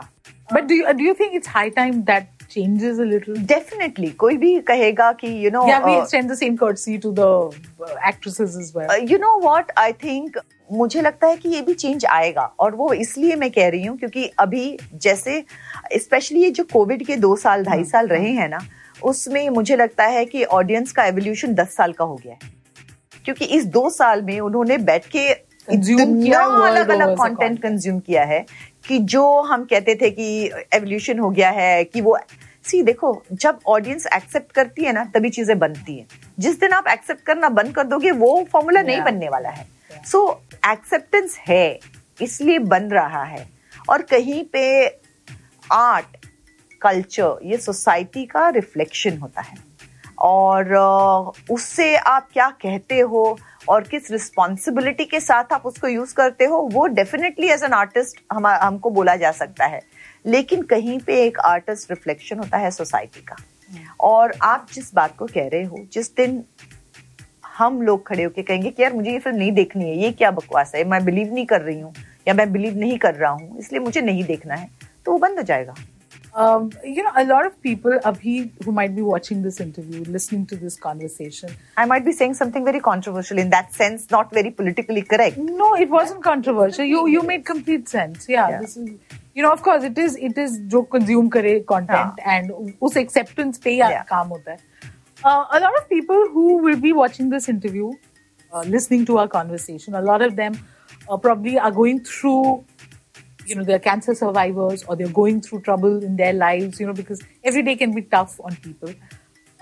But 0.53 0.63
do 0.63 0.81
do 0.91 1.05
you 1.05 1.13
think 1.13 1.35
it's 1.35 1.49
high 1.49 1.69
time 1.69 2.01
that 2.03 2.34
changes 2.55 2.99
a 2.99 3.05
little? 3.11 3.37
Definitely 3.47 4.09
कोई 4.23 4.37
भी 4.37 4.59
कहेगा 4.67 5.11
कि 5.21 5.27
you 5.45 5.51
know 5.51 5.63
Yeah, 5.67 5.85
we 5.85 5.95
uh, 5.95 6.01
extend 6.01 6.33
the 6.33 6.37
same 6.41 6.57
courtity 6.57 6.97
to 7.05 7.11
the 7.11 7.29
uh, 7.29 7.95
actresses 8.11 8.57
as 8.63 8.73
well. 8.75 8.91
You 9.11 9.17
know 9.17 9.39
what 9.41 9.71
I 9.77 9.93
think 10.03 10.39
मुझे 10.71 11.01
लगता 11.01 11.27
है 11.27 11.35
कि 11.37 11.49
ये 11.49 11.61
भी 11.61 11.73
चेंज 11.73 12.05
आएगा 12.05 12.43
और 12.59 12.75
वो 12.75 12.91
इसलिए 12.93 13.35
मैं 13.35 13.49
कह 13.51 13.69
रही 13.69 13.85
हूँ 13.85 13.97
क्योंकि 13.97 14.25
अभी 14.39 14.77
जैसे 15.01 15.43
स्पेशली 15.95 16.41
ये 16.43 16.49
जो 16.49 16.63
कोविड 16.73 17.05
के 17.05 17.15
दो 17.17 17.35
साल 17.35 17.63
ढाई 17.63 17.83
साल 17.83 18.07
रहे 18.07 18.31
हैं 18.33 18.49
ना 18.49 18.59
उसमें 19.03 19.49
मुझे 19.49 19.75
लगता 19.75 20.03
है 20.03 20.25
कि 20.25 20.43
ऑडियंस 20.59 20.91
का 20.91 21.05
एवोल्यूशन 21.05 21.53
दस 21.55 21.75
साल 21.75 21.91
का 21.93 22.05
हो 22.05 22.15
गया 22.15 22.33
है। 22.33 22.53
क्योंकि 23.25 23.45
इस 23.45 23.65
दो 23.65 23.89
साल 23.89 24.21
में 24.21 24.39
उन्होंने 24.39 24.77
बैठ 24.77 25.05
के 25.15 25.33
किया 25.69 26.41
अलग 26.67 26.89
अलग 26.89 27.15
कंटेंट 27.17 27.61
कंज्यूम 27.61 27.99
किया 27.99 28.23
है 28.23 28.45
कि 28.87 28.97
जो 29.13 29.23
हम 29.41 29.63
कहते 29.65 29.95
थे 30.01 30.09
कि 30.09 30.27
एवोल्यूशन 30.73 31.19
हो 31.19 31.29
गया 31.29 31.49
है 31.49 31.83
कि 31.83 32.01
वो 32.01 32.17
सी 32.65 32.81
देखो 32.83 33.21
जब 33.33 33.59
ऑडियंस 33.67 34.05
एक्सेप्ट 34.15 34.51
करती 34.51 34.83
है 34.83 34.93
ना 34.93 35.03
तभी 35.13 35.29
चीज़ें 35.29 35.57
बनती 35.59 35.97
है। 35.97 36.05
जिस 36.39 36.59
दिन 36.59 36.73
आप 36.73 36.87
एक्सेप्ट 36.87 37.21
करना 37.25 37.49
बंद 37.51 37.75
कर 37.75 37.83
दोगे 37.85 38.11
वो 38.13 38.45
फॉर्मूला 38.51 38.81
नहीं 38.81 39.01
बनने 39.01 39.29
वाला 39.29 39.49
है। 39.49 39.67
सो 40.05 40.29
एक्सेप्टेंस 40.67 41.37
है 41.47 41.79
इसलिए 42.19 42.59
बन 42.59 42.89
रहा 42.91 43.23
है। 43.23 43.47
और 43.89 44.01
कहीं 44.01 44.43
पे 44.43 44.85
आर्ट 45.63 46.17
कल्चर 46.81 47.39
ये 47.43 47.57
सोसाइटी 47.57 48.25
का 48.25 48.49
रिफ्लेक्शन 48.51 49.17
होता 49.17 49.41
है। 49.41 49.57
और 50.19 50.73
उससे 51.51 51.95
आप 51.97 52.27
क्या 52.33 52.49
कहते 52.61 52.99
हो 52.99 53.37
और 53.69 53.83
किस 53.83 54.09
रिस्पॉन्सिबिलिटी 54.11 55.05
के 55.05 55.19
साथ 55.19 55.53
आप 55.53 55.65
उसको 55.65 55.87
यूज़ 55.87 56.13
करते 56.15 56.45
हो 56.45 56.57
वो 56.73 56.85
डेफिनेटली 56.89 57.47
एज 57.47 57.63
एन 57.63 57.73
आर्टिस्ट 57.73 58.21
हम 58.33 58.47
हमको 58.47 58.89
बोला 58.89 59.15
जा 59.15 59.31
सकता 59.33 59.65
है। 59.65 59.81
लेकिन 60.25 60.61
कहीं 60.71 60.99
पे 61.07 61.21
एक 61.25 61.39
आर्टिस्ट 61.45 61.91
रिफ्लेक्शन 61.91 62.39
होता 62.39 62.57
है 62.57 62.71
सोसाइटी 62.71 63.21
का 63.21 63.35
और 64.07 64.33
आप 64.43 64.67
जिस 64.73 64.93
बात 64.93 65.15
को 65.17 65.25
कह 65.25 65.47
रहे 65.53 65.63
हो 65.63 65.85
जिस 65.93 66.15
दिन 66.15 66.43
हम 67.57 67.81
लोग 67.81 68.05
खड़े 68.07 68.23
होके 68.23 68.43
कहेंगे 68.43 68.69
कि 68.69 68.83
यार 68.83 68.93
मुझे 68.93 69.11
ये 69.11 69.19
फ़िल्म 69.19 69.37
नहीं 69.37 69.51
देखनी 69.51 69.89
है 69.89 69.97
ये 69.97 70.11
क्या 70.11 70.31
बकवास 70.31 70.71
है 70.75 70.83
मैं 70.89 71.03
बिलीव 71.05 71.33
नहीं 71.33 71.45
कर 71.45 71.61
रही 71.61 71.79
हूँ 71.79 71.93
या 72.27 72.33
मैं 72.33 72.51
बिलीव 72.51 72.77
नहीं 72.79 72.97
कर 72.97 73.13
रहा 73.15 73.31
हूँ 73.31 73.57
इसलिए 73.59 73.79
मुझे 73.81 74.01
नहीं 74.01 74.23
देखना 74.23 74.55
है 74.55 74.69
तो 75.05 75.11
वो 75.11 75.17
बंद 75.17 75.37
हो 75.37 75.43
जाएगा 75.43 75.75
Um, 76.35 76.69
you 76.83 77.01
know, 77.01 77.11
a 77.15 77.23
lot 77.23 77.45
of 77.45 77.61
people, 77.61 77.93
Abhi, 78.03 78.51
who 78.65 78.71
might 78.73 78.93
be 78.93 79.01
watching 79.01 79.41
this 79.41 79.61
interview, 79.61 80.03
listening 80.15 80.45
to 80.47 80.57
this 80.57 80.75
conversation, 80.77 81.53
I 81.77 81.85
might 81.85 82.03
be 82.03 82.11
saying 82.11 82.33
something 82.33 82.65
very 82.65 82.81
controversial 82.81 83.37
in 83.37 83.51
that 83.51 83.73
sense, 83.73 84.11
not 84.11 84.33
very 84.33 84.51
politically 84.51 85.03
correct. 85.03 85.37
No, 85.37 85.75
it 85.75 85.89
wasn't 85.89 86.21
controversial. 86.21 86.83
You 86.83 87.07
you 87.07 87.21
made 87.29 87.45
complete 87.45 87.87
sense. 87.87 88.27
Yeah, 88.27 88.49
Yeah. 88.49 88.89
this 89.34 89.34
is 89.34 89.34
you 89.34 89.42
know 89.42 89.52
of 89.52 89.62
course 89.62 89.84
it 89.84 89.98
is 89.98 90.16
it 90.16 90.38
is 90.38 90.60
जो 90.60 90.88
consume 90.90 91.30
करे 91.30 91.66
content 91.66 92.14
and 92.24 92.50
उस 92.82 92.96
acceptance 92.96 93.58
पे 93.58 93.70
ही 93.70 93.78
Yeah. 93.78 94.04
काम 94.08 94.28
होता 94.28 94.50
है. 94.50 94.58
Uh, 95.24 95.44
a 95.52 95.60
lot 95.60 95.72
of 95.78 95.88
people 95.88 96.28
who 96.32 96.56
will 96.56 96.80
be 96.80 96.92
watching 96.92 97.28
this 97.28 97.48
interview, 97.48 97.92
uh, 98.52 98.62
listening 98.62 99.04
to 99.04 99.18
our 99.18 99.28
conversation, 99.28 99.94
a 99.94 100.02
lot 100.02 100.22
of 100.22 100.36
them 100.36 100.54
uh, 101.10 101.16
probably 101.16 101.58
are 101.58 101.70
going 101.70 102.04
through 102.04 102.64
you 103.46 103.54
know 103.54 103.64
they're 103.64 103.78
cancer 103.78 104.14
survivors 104.14 104.82
or 104.84 104.96
they're 104.96 105.08
going 105.08 105.40
through 105.40 105.60
trouble 105.60 106.04
in 106.04 106.16
their 106.16 106.32
lives 106.32 106.78
you 106.78 106.86
know 106.86 106.92
because 106.92 107.20
every 107.42 107.62
day 107.62 107.76
can 107.76 107.92
be 107.94 108.02
tough 108.02 108.40
on 108.44 108.54
people 108.56 108.90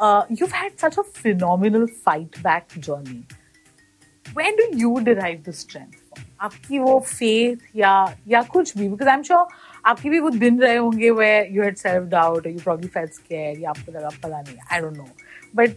uh, 0.00 0.24
you've 0.28 0.52
had 0.52 0.78
such 0.78 0.98
a 0.98 1.02
phenomenal 1.02 1.86
fight 1.86 2.42
back 2.42 2.68
journey 2.80 3.24
where 4.34 4.52
do 4.56 4.70
you 4.74 5.00
derive 5.00 5.44
the 5.44 5.52
strength 5.52 6.00
from 6.00 6.01
आपकी 6.41 6.79
वो 6.79 6.99
faith 6.99 7.75
या 7.75 7.93
या 8.27 8.41
कुछ 8.53 8.77
भी 8.77 8.89
because 8.89 9.09
I 9.09 9.15
am 9.15 9.23
sure 9.23 9.47
आपके 9.85 10.09
भी 10.09 10.19
वो 10.19 10.29
दिन 10.29 10.59
रहे 10.61 10.75
होंगे 10.75 11.09
where 11.11 11.29
you 11.51 11.63
had 11.63 11.77
self 11.77 12.07
doubt 12.09 12.47
you 12.47 12.59
probably 12.59 12.87
felt 12.87 13.13
scared 13.13 13.59
या 13.59 13.69
आपको 13.69 13.91
लगा 13.91 14.09
पता 14.23 14.41
नहीं 14.41 14.57
I 14.71 14.79
don't 14.79 14.97
know 14.97 15.07
but 15.55 15.75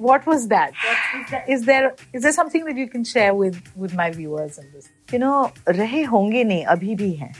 what 0.00 0.28
was 0.28 0.44
that 0.44 1.50
is 1.50 1.66
there 1.66 1.84
is 2.14 2.22
there 2.22 2.32
something 2.32 2.64
that 2.66 2.78
you 2.78 2.86
can 2.86 3.04
share 3.04 3.32
with 3.32 3.60
with 3.78 3.94
my 3.94 4.10
viewers 4.10 4.58
in 4.58 4.72
this 4.72 4.90
you 5.14 5.20
know 5.20 5.50
रहे 5.68 6.02
होंगे 6.02 6.44
नहीं 6.44 6.64
अभी 6.64 6.94
भी 6.94 7.12
हैं। 7.12 7.34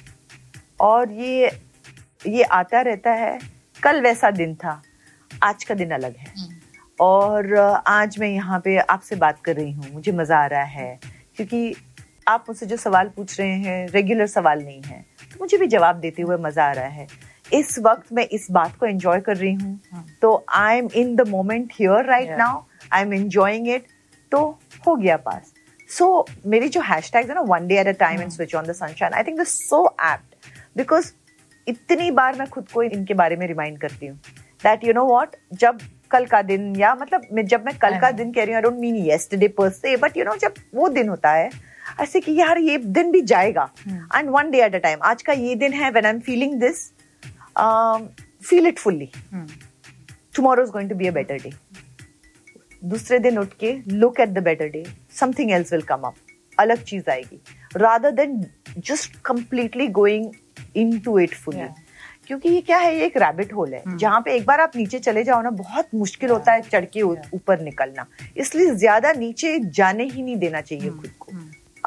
और 0.81 1.13
ये 1.13 1.51
ये 2.27 2.43
आता 2.43 2.81
रहता 2.81 3.13
है 3.13 3.39
कल 3.83 4.01
वैसा 4.01 4.31
दिन 4.31 4.55
था 4.55 4.83
आज 5.43 5.65
का 5.65 5.75
दिन 5.75 5.91
अलग 5.91 6.17
है। 6.17 6.33
और 7.01 7.55
आज 7.87 8.19
मैं 8.19 8.29
यहाँ 8.29 8.61
पे 8.65 8.77
आपसे 8.79 9.17
बात 9.17 9.41
कर 9.45 9.57
रही 9.57 9.73
हूँ 9.73 9.93
मुझे 9.93 10.13
मज़ा 10.13 10.39
आ 10.39 10.47
रहा 10.47 10.63
है 10.63 10.99
क्योंकि 11.37 11.75
आप 12.29 12.45
मुझसे 12.49 12.67
जो 12.67 12.77
सवाल 12.77 13.09
पूछ 13.17 13.39
रहे 13.41 13.55
हैं 13.59 13.87
रेगुलर 13.89 14.27
सवाल 14.27 14.63
नहीं 14.65 14.83
है। 14.83 15.01
तो 15.23 15.37
मुझे 15.41 15.59
भी 15.59 15.67
जवाब 15.67 15.97
देते 16.01 16.23
हुए 16.23 16.37
मज़ा 16.41 16.65
आ 16.65 16.73
रहा 16.73 16.87
है। 16.87 17.07
इस 17.53 17.79
वक्त 17.79 18.13
मैं 18.13 18.27
इस 18.29 18.47
बात 18.51 18.77
को 18.77 18.87
एंजॉय 18.87 19.21
कर 19.21 19.37
रही 19.37 19.53
हूँ। 19.55 20.07
तो 20.23 20.45
I 20.55 20.79
am 20.79 20.89
in 20.97 21.15
the 21.17 21.29
moment 21.29 21.73
here 21.81 22.05
right 22.05 22.31
now 22.39 22.63
I 22.93 23.03
am 23.03 23.13
enjoying 23.15 23.69
it 23.69 23.87
तो 24.33 24.47
हो 24.87 24.95
गया 24.97 25.17
पास। 25.17 25.53
सो 25.89 26.27
मेरी 26.47 26.69
जो 26.69 26.81
हैशटैग्स 26.83 27.29
है 27.29 27.35
ना 27.35 27.41
one 27.49 27.67
day 27.69 27.79
at 27.81 27.87
a 27.87 27.99
time 27.99 28.21
and 28.21 28.31
switch 28.31 28.55
on 28.55 28.65
the 28.67 28.73
sunshine 28.75 29.15
I 29.15 29.23
think 29.23 29.39
this 29.39 29.59
so 29.69 29.85
apt 30.03 30.49
because 30.77 31.13
इतनी 31.67 32.11
बार 32.11 32.39
मैं 32.39 32.49
खुद 32.49 32.69
को 32.69 32.83
इनके 32.83 33.15
बारे 33.15 33.37
में 33.37 33.47
रिमाइंड 33.47 33.79
करती 33.81 34.07
हूँ 34.07 34.17
दैट 34.65 34.85
यू 34.85 34.93
नो 34.93 35.05
वॉट 35.05 35.37
जब 35.61 35.79
कल 36.11 36.27
का 36.27 36.41
दिन 36.43 36.75
या 36.77 36.95
मतलब 36.95 37.27
मैं 37.33 37.47
जब 37.47 37.65
मैं 37.65 37.77
कल 37.79 37.99
का 38.01 38.11
दिन 38.13 38.33
कह 38.33 38.45
रही 38.45 38.55
हूँ 38.55 38.57
आई 38.57 38.63
डोंट 38.63 38.79
मीन 38.79 38.97
येस्टरडे 38.97 39.49
पर 39.59 39.71
से 39.71 39.97
बट 39.97 40.17
यू 40.17 40.25
नो 40.25 40.35
जब 40.37 40.55
वो 40.75 40.89
दिन 40.89 41.09
होता 41.09 41.31
है 41.33 41.49
ऐसे 42.01 42.21
कि 42.21 42.33
यार 42.35 42.59
ये 42.61 42.79
दिन 42.79 43.11
भी 43.11 43.21
जाएगा। 43.23 43.69
And 43.89 44.31
one 44.31 44.51
day 44.51 44.65
at 44.65 44.75
a 44.75 44.79
time 44.79 44.99
आज 45.05 45.23
का 45.23 45.33
ये 45.33 45.55
दिन 45.57 45.73
है 45.73 45.91
when 45.91 46.07
I 46.07 46.13
am 46.13 46.21
feeling 46.23 46.61
this 46.61 46.91
feel 48.49 48.67
it 48.67 48.79
fully 48.79 49.11
tomorrow 50.37 50.63
is 50.65 50.71
going 50.71 50.89
to 50.91 50.95
be 51.01 51.09
a 51.09 51.13
better 51.13 51.35
day. 51.41 51.53
दूसरे 52.83 53.19
दिन 53.19 53.39
उठ 53.39 53.53
के 53.61 53.73
look 53.89 54.21
at 54.21 54.29
the 54.29 54.39
better 54.45 54.69
day 54.69 54.85
something 55.19 55.51
else 55.51 55.73
will 55.73 55.83
come 55.83 56.03
up 56.05 56.15
अलग 56.59 56.83
चीज़ 56.85 57.11
आएगी। 57.11 57.41
Rather 57.77 58.11
than 58.13 58.45
just 58.79 59.17
completely 59.25 59.87
going 59.99 60.33
into 61.01 61.19
it 61.19 61.35
fully 61.35 61.69
क्योंकि 62.27 62.49
ये 62.49 62.61
क्या 62.61 62.79
है? 62.79 62.95
ये 62.97 63.05
एक 63.07 63.17
रैबिट 63.17 63.53
होल 63.53 63.75
है। 63.75 63.97
जहाँ 63.97 64.21
पे 64.21 64.35
एक 64.37 64.45
बार 64.47 64.61
आप 64.61 64.77
नीचे 64.77 64.99
चले 64.99 65.25
जाओ 65.25 65.43
ना 65.43 65.51
बहुत 65.53 65.89
मुश्किल 65.95 66.31
होता 66.31 66.53
है 66.53 66.63
चढ़ 66.63 66.85
के 66.85 67.03
ऊपर 67.03 67.61
निकलना। 67.63 68.07
इसलिए 68.37 68.75
ज़्यादा 68.75 69.13
नीचे 69.13 69.59
जाने 69.59 70.05
ही 70.05 70.23
नहीं 70.23 70.37
देना 70.37 70.61
चाहिए 70.61 70.91
खुद 70.91 71.11
को। 71.19 71.33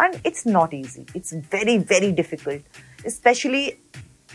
And 0.02 0.16
it's 0.26 0.48
not 0.48 0.74
easy 0.74 1.06
it's 1.16 1.34
very 1.34 1.78
very 1.78 2.12
difficult 2.12 3.08
specially 3.08 3.70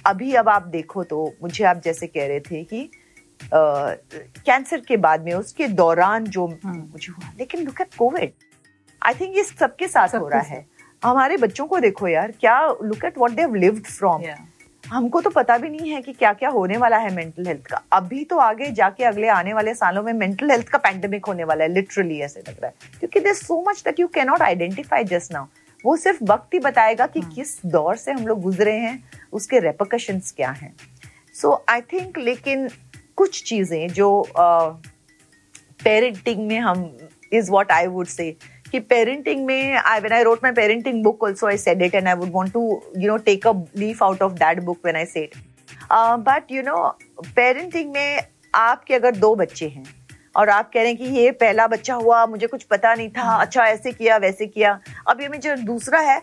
अभी 0.06 0.32
अब 0.34 0.48
आप 0.48 0.62
देखो 0.62 1.04
तो 1.04 1.34
मुझे 1.42 1.64
आप 1.64 1.82
जैसे 1.84 2.06
कह 2.06 2.26
रहे 2.26 2.40
थे 2.40 2.64
कि 2.64 2.90
कैंसर 3.54 4.80
uh, 4.80 4.86
के 4.86 4.96
बाद 4.96 5.24
में 5.24 5.32
उसके 5.32 5.68
दौरान 5.68 6.24
जो 6.24 6.46
मुझे 6.66 7.12
हुआ। 7.12 7.32
लेकिन 7.38 7.62
look 7.62 7.80
at 7.80 7.94
Covid 7.94 8.32
I 9.02 9.14
think 9.14 9.36
ये 9.36 9.44
सबके 9.44 9.88
साथ 9.88 10.08
सब 10.08 10.18
हो 10.18 10.28
रहा 10.28 10.40
है। 10.40 10.66
हमारे 11.04 11.36
बच्चों 11.36 11.66
को 11.66 11.78
देखो 11.80 12.08
यार 12.08 12.32
क्या 12.40 12.58
look 12.82 13.04
at 13.04 13.18
what 13.18 13.30
they 13.30 13.42
have 13.42 13.54
lived 13.54 13.86
from 13.86 14.22
हमको 14.84 15.20
तो 15.20 15.30
पता 15.30 15.56
भी 15.58 15.68
नहीं 15.68 15.90
है 15.90 16.00
कि 16.02 16.12
क्या 16.12 16.32
क्या 16.32 16.48
होने 16.50 16.76
वाला 16.76 16.96
है 16.96 17.14
मेंटल 17.14 17.46
हेल्थ 17.46 17.66
का। 17.66 17.82
अभी 17.92 18.24
तो 18.24 18.36
आगे 18.38 18.70
जाके 18.72 19.04
अगले 19.04 19.28
आने 19.28 19.52
वाले 19.54 19.74
सालों 19.74 20.02
में 20.02 20.12
मेंटल 20.12 20.50
हेल्थ 20.50 20.68
का 20.68 20.78
पैंडेमिक 20.78 21.26
होने 21.26 21.44
वाला 21.44 21.64
है 21.64 21.72
लिटरली 21.72 22.18
ऐसे 22.20 22.40
लग 22.40 22.54
रहा 22.54 22.66
है। 22.66 22.98
क्योंकि 22.98 23.20
there 23.20 23.34
so 23.34 23.62
much 23.68 23.82
that 23.84 24.00
you 24.00 24.06
cannot 24.26 24.42
identify 24.42 25.04
just 25.04 25.32
now 25.32 25.46
वो 25.84 25.96
सिर्फ़ 25.96 26.22
वक्त 26.24 26.54
ही 26.54 26.58
बताएगा 26.60 27.06
कि 27.06 27.20
किस 27.34 27.58
दौर 27.66 27.96
से 27.96 28.12
हम 28.12 28.26
लोग 28.26 28.40
गुजरे 28.40 28.76
हैं 28.78 29.02
उसके 29.32 29.58
रेपोकशंस 29.60 30.32
क्या 30.36 30.50
हैं। 30.50 30.74
सो 31.34 31.64
आई 31.68 31.80
थिंक 31.92 32.18
लेकिन 32.18 32.68
कुछ 33.16 33.42
चीज़ें 33.44 33.88
जो 33.88 34.10
पेरेंटिंग 35.84 36.46
में 36.48 36.58
हम 36.58 36.90
is 37.32 37.50
what 37.50 37.72
I 37.72 37.86
would 37.86 38.06
say 38.06 38.34
कि 38.72 38.80
पेरेंटिंग 38.80 39.46
में 39.46 39.74
I 39.74 40.00
when 40.00 40.12
I 40.12 40.22
wrote 40.22 40.40
my 40.42 40.52
parenting 40.52 41.04
book 41.04 41.24
also 41.24 41.46
I 41.46 41.56
said 41.56 41.82
it 41.82 41.94
and 41.94 42.08
I 42.08 42.14
would 42.14 42.30
want 42.32 42.52
to 42.52 42.82
you 42.98 43.08
know 43.08 43.16
take 43.16 43.46
a 43.46 43.52
leaf 43.76 44.02
out 44.02 44.22
of 44.22 44.32
that 44.32 44.62
book 44.62 44.78
when 44.84 44.96
I 44.96 45.04
said 45.04 45.28
but 45.92 46.42
you 46.50 46.62
know 46.62 46.98
parenting 47.36 47.92
में 47.92 48.20
आपके 48.54 48.94
अगर 48.94 49.16
दो 49.16 49.34
बच्चे 49.34 49.68
हैं 49.68 49.84
और 50.36 50.48
आप 50.48 50.72
कह 50.74 50.80
रहे 50.80 50.88
हैं 50.88 50.96
कि 50.96 51.04
ये 51.04 51.30
पहला 51.30 51.66
बच्चा 51.66 51.94
हुआ 51.94 52.26
मुझे 52.26 52.46
कुछ 52.46 52.62
पता 52.62 52.94
नहीं 52.94 53.08
था 53.08 53.40
अच्छा 53.40 53.64
ऐसे 53.64 53.92
किया 53.92 54.16
वैसे 54.16 54.46
किया 54.46 54.80
अब 55.08 55.20
ये 55.20 55.28
में 55.28 55.40
जो 55.40 55.56
दूसरा 55.56 56.00
है 56.00 56.22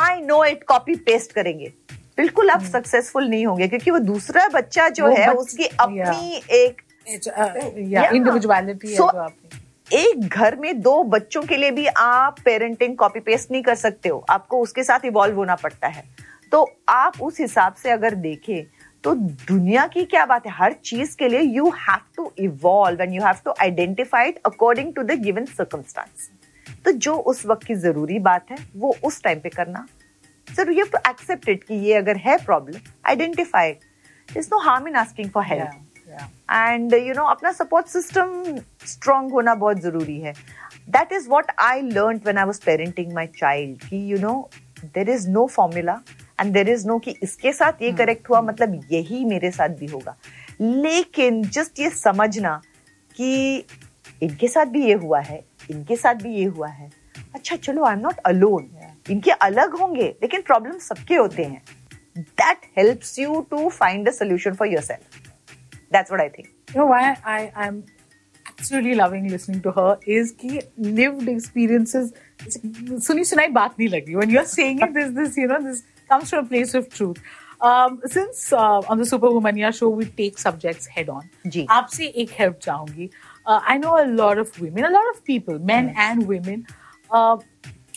I 0.00 0.20
know 0.20 0.44
it 0.44 0.64
copy 0.64 0.94
paste 0.94 1.32
करेंगे। 1.32 1.72
बिल्कुल 2.16 2.50
आप 2.50 2.62
सक्सेसफुल 2.62 3.28
नहीं 3.28 3.46
होंगे 3.46 3.68
क्योंकि 3.68 3.90
वो 3.90 3.98
दूसरा 3.98 4.48
बच्चा 4.48 4.88
जो 4.88 5.08
है 5.08 5.32
उसकी 5.32 5.64
अपनी 5.64 6.42
एक 6.50 6.82
It's, 7.16 7.28
uh, 7.28 7.44
yeah, 7.44 8.02
Yeah. 8.02 8.12
individuality 8.12 8.88
है 8.90 9.54
एक 9.94 10.28
घर 10.28 10.54
में 10.56 10.80
दो 10.82 11.02
बच्चों 11.04 11.42
के 11.42 11.56
लिए 11.56 11.70
भी 11.70 11.86
आप 11.86 12.36
पेरेंटिंग 12.44 12.96
कॉपी 12.96 13.20
पेस्ट 13.20 13.50
नहीं 13.50 13.62
कर 13.62 13.74
सकते 13.74 14.08
हो। 14.08 14.24
आपको 14.30 14.60
उसके 14.62 14.84
साथ 14.84 15.04
इवॉल्व 15.04 15.36
होना 15.36 15.54
पड़ता 15.56 15.88
है। 15.88 16.04
तो 16.52 16.64
आप 16.88 17.20
उस 17.22 17.38
हिसाब 17.40 17.74
से 17.74 17.90
अगर 17.90 18.14
देखें 18.16 18.64
तो 19.04 19.14
दुनिया 19.14 19.86
की 19.86 20.04
क्या 20.04 20.24
बात 20.26 20.46
है? 20.46 20.52
हर 20.52 20.72
चीज़ 20.84 21.16
के 21.16 21.28
लिए 21.28 21.40
you 21.40 21.70
have 21.70 22.00
to 22.16 22.30
evolve 22.40 23.02
and 23.02 23.12
you 23.14 23.22
have 23.22 23.40
to 23.44 23.54
identify 23.60 24.32
according 24.46 24.92
to 24.94 25.02
the 25.02 25.20
given 25.22 25.44
circumstance 25.46 26.30
तो 26.84 26.92
जो 26.92 27.14
उस 27.14 27.44
वक्त 27.46 27.66
की 27.66 27.74
ज़रूरी 27.76 28.18
बात 28.20 28.50
है, 28.50 28.56
वो 28.76 28.94
उस 29.04 29.22
टाइम 29.22 29.38
पे 29.40 29.48
करना। 29.48 29.86
Sir 30.48 30.70
you 30.70 30.76
have 30.76 30.88
to 30.92 31.10
accept 31.10 31.48
it 31.48 31.64
कि 31.64 31.74
ये 31.86 31.94
अगर 31.94 32.16
है 32.18 32.36
problem 32.44 32.80
identify 33.06 33.70
is 34.28 34.48
no 34.52 34.58
harm 34.60 34.88
in 34.88 34.94
asking 34.96 35.30
for 35.30 35.44
help. 35.44 35.70
And 36.50 36.94
you 36.94 37.14
know 37.14 37.24
अपना 37.26 37.52
सपोर्ट 37.52 37.86
सिस्टम 37.86 38.58
स्ट्रांग 38.86 39.30
होना 39.32 39.54
बहुत 39.54 39.80
ज़रूरी 39.80 40.18
है। 40.20 40.32
That 40.88 41.12
is 41.12 41.28
what 41.28 41.50
I 41.60 41.80
learn 41.82 42.20
when 42.26 42.38
I 42.38 42.44
was 42.44 42.60
parenting 42.66 43.12
my 43.12 43.26
child 43.38 43.88
कि 43.88 44.02
you 44.12 44.18
know 44.20 44.48
there 44.84 45.10
is 45.10 45.28
no 45.30 45.46
formula 45.46 46.00
and 46.40 46.52
there 46.52 46.68
is 46.68 46.86
no 46.88 46.98
कि 46.98 47.14
इसके 47.22 47.52
साथ 47.52 47.82
ये 47.82 47.92
करेक्ट 47.92 48.30
हुआ 48.30 48.40
मतलब 48.42 48.80
यही 48.92 49.24
मेरे 49.24 49.50
साथ 49.50 49.68
भी 49.78 49.86
होगा। 49.86 50.16
लेकिन 50.60 51.42
जस्ट 51.44 51.80
ये 51.80 51.90
समझना 51.90 52.60
कि 53.16 53.56
इनके 54.22 54.48
साथ 54.48 54.66
भी 54.66 54.84
ये 54.86 54.94
हुआ 54.94 55.20
है 55.20 55.42
इनके 55.70 55.96
साथ 55.96 56.14
भी 56.14 56.34
ये 56.34 56.44
हुआ 56.46 56.68
है। 56.68 56.90
अच्छा 57.34 57.56
चलो 57.56 57.84
आई 57.84 57.92
एम 57.92 58.00
नॉट 58.00 58.18
अलोन 58.26 58.70
इनके 59.10 59.30
अलग 59.30 59.74
होंगे 59.76 60.14
लेकिन 60.22 60.42
प्रॉब्लम 60.42 60.78
सबके 60.80 61.14
होते 61.14 61.44
हैं। 61.44 61.62
That 62.18 62.66
helps 62.78 63.18
you 63.18 63.40
to 63.50 63.68
find 63.70 64.08
a 64.08 64.12
solution 64.12 64.54
for 64.54 64.68
yourself 64.68 65.23
That's 65.93 66.11
what 66.11 66.21
I 66.21 66.29
think 66.37 66.47
You 66.71 66.79
know 66.79 66.87
why 66.89 67.03
I 67.33 67.37
I'm 67.65 67.77
absolutely 68.49 68.95
loving 68.97 69.23
listening 69.35 69.61
to 69.67 69.71
her 69.77 69.91
is 70.15 70.31
कि 70.41 70.59
lived 70.97 71.29
experiences 71.33 72.11
सुनी 73.07 73.23
सुनाई 73.29 73.47
बात 73.59 73.75
नहीं 73.79 73.87
लगी 73.89 74.15
when 74.21 74.33
you're 74.35 74.49
saying 74.55 74.81
it 74.87 74.93
this 74.97 75.13
this 75.19 75.37
you 75.41 75.47
know 75.51 75.59
this 75.67 75.79
comes 76.11 76.33
from 76.33 76.45
a 76.45 76.49
place 76.51 76.75
of 76.81 76.89
truth 76.97 77.21
um, 77.69 77.95
since 78.15 78.43
uh, 78.57 78.91
on 78.93 79.01
the 79.03 79.07
Superwomania 79.13 79.71
show 79.79 79.89
we 80.01 80.05
take 80.19 80.37
subjects 80.43 80.91
head 80.97 81.09
on 81.15 81.25
जी. 81.55 81.65
आपसे 81.79 82.05
एक 82.23 82.35
help 82.41 82.59
चाहूंगी 82.67 83.09
uh, 83.47 83.59
I 83.73 83.77
know 83.85 83.95
a 84.03 84.05
lot 84.21 84.43
of 84.45 84.61
women 84.65 84.89
a 84.91 84.93
lot 84.97 85.09
of 85.15 85.23
people 85.31 85.59
men 85.73 85.91
and 86.07 86.27
women 86.33 86.63
uh, 87.11 87.35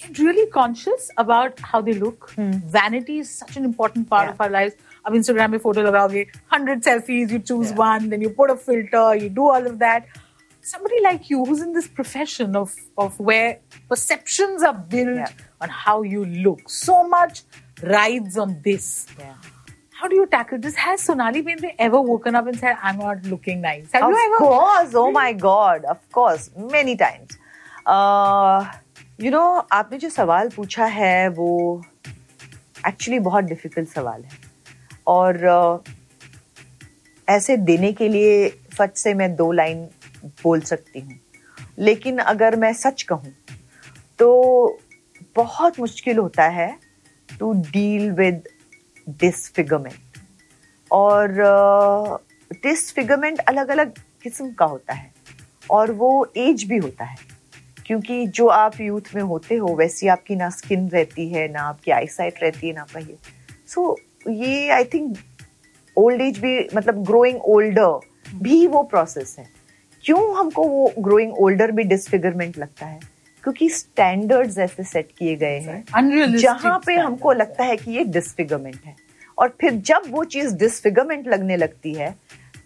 get 0.02 0.18
really 0.24 0.46
conscious 0.56 1.10
about 1.24 1.60
how 1.72 1.82
they 1.90 1.98
look 2.00 2.30
vanity 2.78 3.18
is 3.26 3.36
such 3.42 3.60
an 3.62 3.68
important 3.72 4.08
part 4.14 4.28
Yeah. 4.28 4.34
of 4.36 4.40
our 4.46 4.50
lives 4.56 4.80
अब 5.07 5.15
Instagram 5.15 5.51
में 5.51 5.57
photo 5.65 5.81
लगाओगे 5.81 6.25
hundred 6.53 6.81
selfies 6.83 7.33
you 7.33 7.39
choose 7.39 7.73
one 7.73 8.09
then 8.09 8.23
you 8.23 8.29
put 8.37 8.51
a 8.51 8.55
filter 8.69 9.23
you 9.23 9.29
do 9.35 9.49
all 9.51 9.67
of 9.67 9.75
that 9.83 10.15
somebody 10.69 10.97
like 11.03 11.27
you 11.31 11.37
who's 11.47 11.59
in 11.65 11.69
this 11.75 11.85
profession 11.97 12.55
of 12.61 12.71
of 13.03 13.19
where 13.27 13.51
perceptions 13.91 14.63
are 14.69 14.79
built 14.93 15.19
Yeah. 15.19 15.29
on 15.65 15.69
how 15.83 15.93
you 16.13 16.23
look 16.47 16.65
so 16.77 16.95
much 17.13 17.37
rides 17.91 18.39
on 18.45 18.55
this 18.65 18.87
Yeah. 19.19 19.37
how 19.99 20.09
do 20.13 20.17
you 20.19 20.25
tackle 20.33 20.59
this 20.65 20.81
has 20.87 21.05
sonali 21.09 21.43
bendre 21.45 21.71
ever 21.85 22.01
woken 22.09 22.39
up 22.39 22.49
and 22.53 22.59
said 22.63 22.83
i'm 22.89 22.99
not 23.03 23.29
looking 23.35 23.61
nice 23.67 23.95
have 23.99 24.07
of 24.09 24.15
you 24.15 24.19
ever 24.25 24.41
course 24.41 24.97
oh 25.03 25.05
my 25.19 25.29
god 25.45 25.87
of 25.95 26.01
course 26.19 26.49
many 26.75 26.97
times 27.03 27.39
uh, 27.95 28.59
you 29.27 29.33
know 29.37 29.47
आपने 29.79 29.97
जो 30.03 30.09
सवाल 30.17 30.49
पूछा 30.57 30.85
है 30.97 31.15
वो 31.39 31.49
actually 32.87 33.19
बहुत 33.29 33.43
difficult 33.53 33.89
सवाल 33.93 34.21
है 34.23 34.45
और 35.07 35.83
ऐसे 37.27 37.57
देने 37.57 37.91
के 37.93 38.07
लिए 38.09 38.49
फट 38.77 38.93
से 38.93 39.13
मैं 39.13 39.35
दो 39.35 39.51
लाइन 39.51 39.87
बोल 40.43 40.61
सकती 40.61 40.99
हूँ। 40.99 41.19
लेकिन 41.79 42.17
अगर 42.17 42.55
मैं 42.55 42.73
सच 42.73 43.03
कहूँ 43.03 43.33
तो 44.19 44.79
बहुत 45.35 45.79
मुश्किल 45.79 46.17
होता 46.17 46.43
है 46.43 46.77
टू 47.29 47.53
डील 47.53 48.11
विद 48.11 48.47
डिसफिगरमेंट 49.09 50.17
और 50.91 51.31
डिसफिगरमेंट 52.53 53.39
अलग 53.39 53.69
अलग 53.69 53.93
किस्म 54.23 54.51
का 54.51 54.65
होता 54.65 54.93
है 54.93 55.11
और 55.69 55.91
वो 55.91 56.27
एज 56.37 56.63
भी 56.63 56.77
होता 56.77 57.05
है। 57.05 57.15
क्योंकि 57.85 58.25
जो 58.27 58.47
आप 58.47 58.79
यूथ 58.81 59.13
में 59.15 59.21
होते 59.21 59.55
हो, 59.55 59.75
वैसी 59.75 60.07
आपकी 60.07 60.35
ना 60.35 60.49
स्किन 60.49 60.87
रहती 60.89 61.27
है, 61.29 61.47
ना 61.47 61.61
आपकी 61.61 61.91
आईसाइट 61.91 62.43
रहती 62.43 62.67
है, 62.67 62.73
ना 62.73 62.81
आपका 62.81 62.99
ये। 62.99 63.17
सो 63.67 63.97
ये 64.29 64.69
आई 64.69 64.83
थिंक 64.83 65.17
ओल्ड 65.97 66.21
एज 66.21 66.39
भी 66.39 66.57
मतलब 66.75 67.03
ग्रोइंग 67.05 67.41
ओल्डर 67.45 67.99
भी 68.35 68.65
वो 68.67 68.83
प्रोसेस 68.83 69.35
है। 69.39 69.47
क्यों 70.03 70.37
हमको 70.37 70.63
वो 70.63 70.91
ग्रोइंग 70.99 71.33
ओल्डर 71.33 71.71
भी 71.71 71.83
डिसफिगरमेंट 71.83 72.57
लगता 72.57 72.85
है? 72.85 72.99
क्योंकि 73.43 73.69
स्टैंडर्ड्स 73.69 74.57
ऐसे 74.57 74.83
सेट 74.83 75.11
किए 75.17 75.35
गए 75.35 75.59
हैं 75.59 75.83
जहाँ 76.37 76.79
पे 76.85 76.95
हमको 76.95 77.31
लगता 77.31 77.63
है 77.63 77.77
कि 77.77 77.91
ये 77.91 78.03
डिसफिगरमेंट 78.03 78.79
है। 78.85 78.95
और 79.37 79.55
फिर 79.61 79.73
जब 79.81 80.03
वो 80.07 80.23
चीज़ 80.23 80.55
डिसफिगरमेंट 80.55 81.27
लगने 81.27 81.57
लगती 81.57 81.93
है 81.93 82.15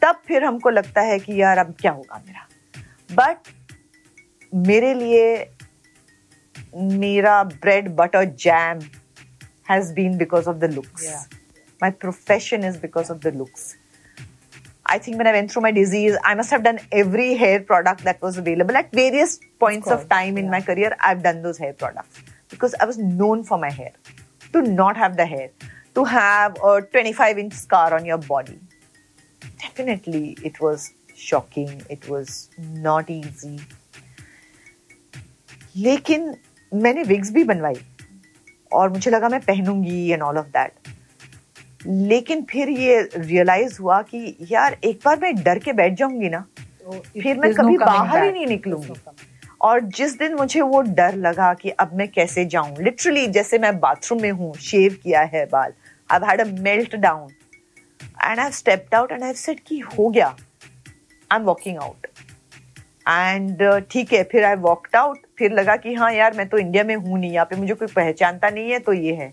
तब 0.02 0.22
फिर 0.28 0.44
हमको 0.44 0.70
लगता 0.70 1.02
है 1.02 1.18
कि 1.20 1.42
यार 1.42 1.58
अब 1.58 1.74
क्या 1.80 1.92
होगा 1.92 2.22
मेरा। 2.28 2.48
बट 3.12 3.50
मेरे 4.54 4.94
लिए 4.94 5.50
मेरा 6.76 7.44
bread 7.44 7.90
butter 7.96 8.26
jam 8.40 8.80
has 9.70 9.94
been 9.94 10.18
because 10.18 10.50
of 10.50 10.58
the 10.58 10.74
looks 10.74 11.08
Yeah. 11.81 11.81
My 11.83 11.91
profession 12.03 12.65
is 12.65 12.77
because 12.83 13.11
of 13.11 13.19
the 13.25 13.37
looks 13.37 13.75
I 14.89 14.97
think 15.05 15.17
when 15.21 15.29
I 15.29 15.31
went 15.35 15.51
through 15.53 15.63
my 15.63 15.71
disease, 15.77 16.17
I 16.31 16.33
must 16.41 16.53
have 16.55 16.63
done 16.65 16.77
every 16.99 17.35
hair 17.39 17.63
product 17.71 18.05
that 18.09 18.21
was 18.25 18.37
available 18.43 18.77
at 18.81 18.93
various 18.99 19.33
points 19.65 19.89
of, 19.95 19.97
course, 19.97 20.05
time 20.13 20.37
in 20.43 20.51
my 20.53 20.61
career. 20.69 20.91
I've 21.09 21.25
done 21.25 21.41
those 21.47 21.59
hair 21.63 21.73
products 21.73 22.21
because 22.53 22.77
I 22.85 22.87
was 22.91 22.99
known 23.23 23.43
for 23.49 23.59
my 23.65 23.71
hair. 23.79 23.91
To 24.53 24.63
not 24.63 25.01
have 25.03 25.17
the 25.17 25.27
hair, 25.27 25.49
to 25.99 26.05
have 26.05 26.63
a 26.71 26.77
25 26.83 27.43
inch 27.45 27.57
scar 27.63 27.95
on 27.99 28.07
your 28.11 28.19
body. 28.29 28.61
Definitely, 29.65 30.23
it 30.45 30.61
was 30.61 30.87
shocking. 31.15 31.75
It 31.97 32.09
was 32.09 32.39
not 32.89 33.11
easy. 33.11 33.57
लेकिन 35.77 36.35
मैंने 36.75 37.03
wigs 37.03 37.31
भी 37.33 37.45
बनवाई 37.45 37.81
और 38.73 38.89
मुझे 38.91 39.11
लगा 39.11 39.29
मैं 39.29 39.41
पहनूंगी 39.41 40.09
and 40.13 40.23
all 40.23 40.39
of 40.39 40.47
that 40.57 40.90
लेकिन 41.88 42.42
फिर 42.50 42.70
ये 42.70 43.02
रियलाइज़ 43.16 43.78
हुआ 43.82 44.02
कि 44.02 44.36
यार 44.52 44.78
एक 44.84 45.00
बार 45.06 45.20
मैं 45.20 45.34
डर 45.44 45.60
के 45.60 45.74
बैठ 45.74 45.94
जाऊँगी 45.98 46.30
ना 46.30 46.46
it- 46.88 47.22
फिर 47.24 47.38
मैं 47.40 47.54
कभी 47.54 47.78
बाहर 47.78 48.24
ही 48.24 48.32
नहीं 48.32 48.46
निकलूँगी. 48.48 48.94
और 49.62 49.80
जिस 49.98 50.18
दिन 50.20 50.34
मुझे 50.36 50.62
वो 50.62 50.82
डर 50.82 51.16
लगा 51.16 51.54
कि 51.54 51.70
अब 51.70 51.94
मैं 51.94 52.08
कैसे 52.08 52.46
जाऊँ 52.46 52.76
लिटरली 52.84 53.26
जैसे 53.30 53.58
मैं 53.60 53.80
बाथरूम 53.80 54.22
में 54.22 54.32
हूँ 54.32 54.54
शेव 54.62 54.98
किया 55.04 55.22
है 55.34 55.46
बाल 55.46 55.74
I 56.10 56.20
had 56.30 56.42
a 56.42 56.46
meltdown 56.96 57.30
and 58.26 58.40
I 58.40 58.52
stepped 58.52 58.96
out 58.96 59.12
and 59.12 59.24
I 59.24 59.34
said 59.34 59.60
कि 59.60 59.80
हो 59.80 60.10
गया 60.10 60.28
I 60.28 61.40
am 61.40 61.46
walking 61.46 61.78
out 61.78 62.08
and 63.08 63.64
ठीक 63.92 64.14
है 64.14 64.24
फिर 64.24 64.44
आई 64.44 64.56
वॉकड 64.56 64.96
आउट 64.96 65.18
फिर 65.38 65.52
लगा 65.52 65.76
कि 65.76 65.94
हाँ 65.94 66.12
यार 66.14 66.34
मैं 66.38 66.48
तो 66.50 66.58
इंडिया 66.58 66.84
में 66.84 66.96
हूँ 66.96 67.20
नहीं 67.20 67.32
यहाँ 67.32 67.46
पे 67.46 67.56
मुझे 67.56 67.74
कोई 67.74 67.88
पहचानता 67.96 68.50
नहीं 68.50 68.72
है 68.72 68.80
तो 68.80 68.94
ये 68.94 69.14
है। 69.14 69.32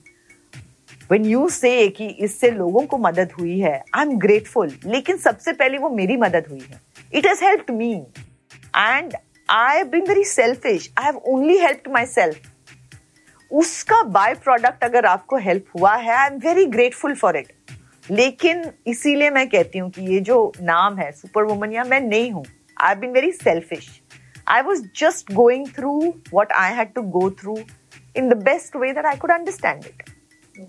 when 1.12 1.26
यू 1.26 1.50
से 1.50 1.90
कि 1.90 2.08
इससे 2.08 2.52
लोगों 2.52 2.82
को 2.82 2.98
मदद 2.98 3.32
हुई 3.32 3.60
है 3.60 3.84
आई 3.94 4.06
एम 4.06 4.18
ग्रेटफुल 4.18 4.78
लेकिन 4.86 5.18
सबसे 5.18 5.54
पहले 5.54 5.78
वो 5.78 5.90
मेरी 5.90 6.18
मदद 6.18 6.46
हुई 6.50 6.66
है। 6.70 6.82
It 7.14 7.28
has 7.28 7.44
help 7.44 7.72
me 7.72 8.08
and 8.78 9.14
I 9.50 9.78
have 9.78 9.88
been 9.88 10.06
very 10.08 10.24
selfish 10.24 10.90
I 11.00 11.06
have 11.06 11.18
only 11.28 11.58
helped 11.58 11.92
myself 12.06 12.52
उसका 13.52 14.02
बाय 14.04 14.34
प्रोडक्ट 14.34 14.84
अगर 14.84 15.06
आपको 15.06 15.38
हेल्प 15.38 15.66
हुआ 15.80 15.96
है 15.96 16.16
I 16.16 16.28
am 16.28 16.38
very 16.40 16.66
grateful 16.66 17.16
for 17.16 17.38
it 17.38 17.52
लेकिन 18.12 18.64
इसीलिए 18.88 19.30
मैं 19.30 19.48
कहती 19.50 19.80
हूँ 19.80 19.90
कि 19.92 20.02
ये 20.14 20.20
जो 20.20 20.52
नाम 20.62 20.98
है 20.98 21.12
सुपर 21.12 21.44
वुमन 21.44 21.72
या 21.72 21.84
मैं 21.84 22.02
नहीं 22.02 22.32
हूँ 22.32 22.46
I 22.82 22.90
have 22.90 23.00
been 23.00 23.12
very 23.12 23.32
selfish 23.32 23.90
I 24.48 24.62
was 24.62 24.82
just 25.00 25.32
going 25.34 25.68
through 25.68 26.14
what 26.34 26.52
I 26.52 26.74
had 26.74 26.94
to 26.94 27.02
go 27.02 27.30
through 27.32 27.58
in 28.18 28.30
the 28.30 28.44
best 28.44 28.76
way 28.76 28.92
that 28.94 29.06
I 29.06 29.16
could 29.16 29.32
understand 29.32 29.86
it 29.86 30.04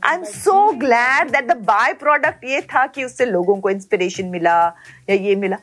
I 0.04 0.14
am 0.14 0.24
so 0.24 0.72
glad 0.72 1.30
that 1.30 1.44
the 1.44 1.56
byproduct 1.94 2.44
ये 2.44 2.60
था 2.60 2.86
कि 2.86 3.04
उससे 3.04 3.26
लोगों 3.26 3.56
को 3.56 3.70
inspiration 3.70 4.26
मिला, 4.26 4.74
या 5.10 5.16
ये 5.16 5.36
मिला. 5.36 5.56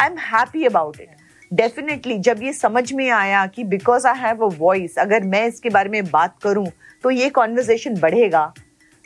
I 0.00 0.06
am 0.06 0.18
happy 0.18 0.64
about 0.64 1.00
it 1.00 1.19
definitely 1.52 2.18
जब 2.18 2.42
ये 2.42 2.52
समझ 2.52 2.92
में 2.92 3.08
आया 3.10 3.46
कि 3.46 3.64
because 3.64 4.06
I 4.06 4.18
have 4.18 4.44
a 4.44 4.48
voice 4.58 4.98
अगर 4.98 5.24
मैं 5.28 5.46
इसके 5.46 5.70
बारे 5.70 5.90
में 5.90 6.10
बात 6.10 6.36
करूँ 6.42 6.66
तो 7.02 7.10
ये 7.10 7.28
कॉन्वर्जेशन 7.30 8.00
बढ़ेगा। 8.00 8.52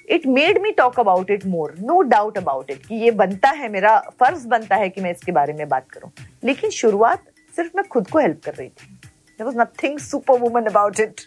It 0.08 0.26
made 0.26 0.60
me 0.62 0.72
talk 0.78 1.00
about 1.00 1.30
it 1.30 1.46
more 1.46 1.74
no 1.80 2.00
doubt 2.08 2.38
about 2.38 2.70
it 2.70 2.86
कि 2.86 2.94
ये 2.94 3.10
बनता 3.20 3.50
है 3.50 3.68
मेरा 3.72 3.98
फ़र्ज़ 4.20 4.46
बनता 4.48 4.76
है 4.76 4.88
कि 4.88 5.00
मैं 5.00 5.10
इसके 5.10 5.32
बारे 5.32 5.52
में 5.52 5.68
बात 5.68 5.90
करूँ। 5.90 6.10
लेकिन 6.44 6.70
शुरुआत 6.70 7.24
सिर्फ़ 7.56 7.76
मैं 7.76 7.84
खुद 7.92 8.10
को 8.10 8.18
हेल्प 8.18 8.40
कर 8.44 8.54
रही 8.54 8.68
थी। 8.68 8.92
There 8.94 9.44
was 9.44 9.56
nothing 9.58 9.98
super 9.98 10.38
woman 10.40 10.66
about 10.70 11.00
it 11.00 11.20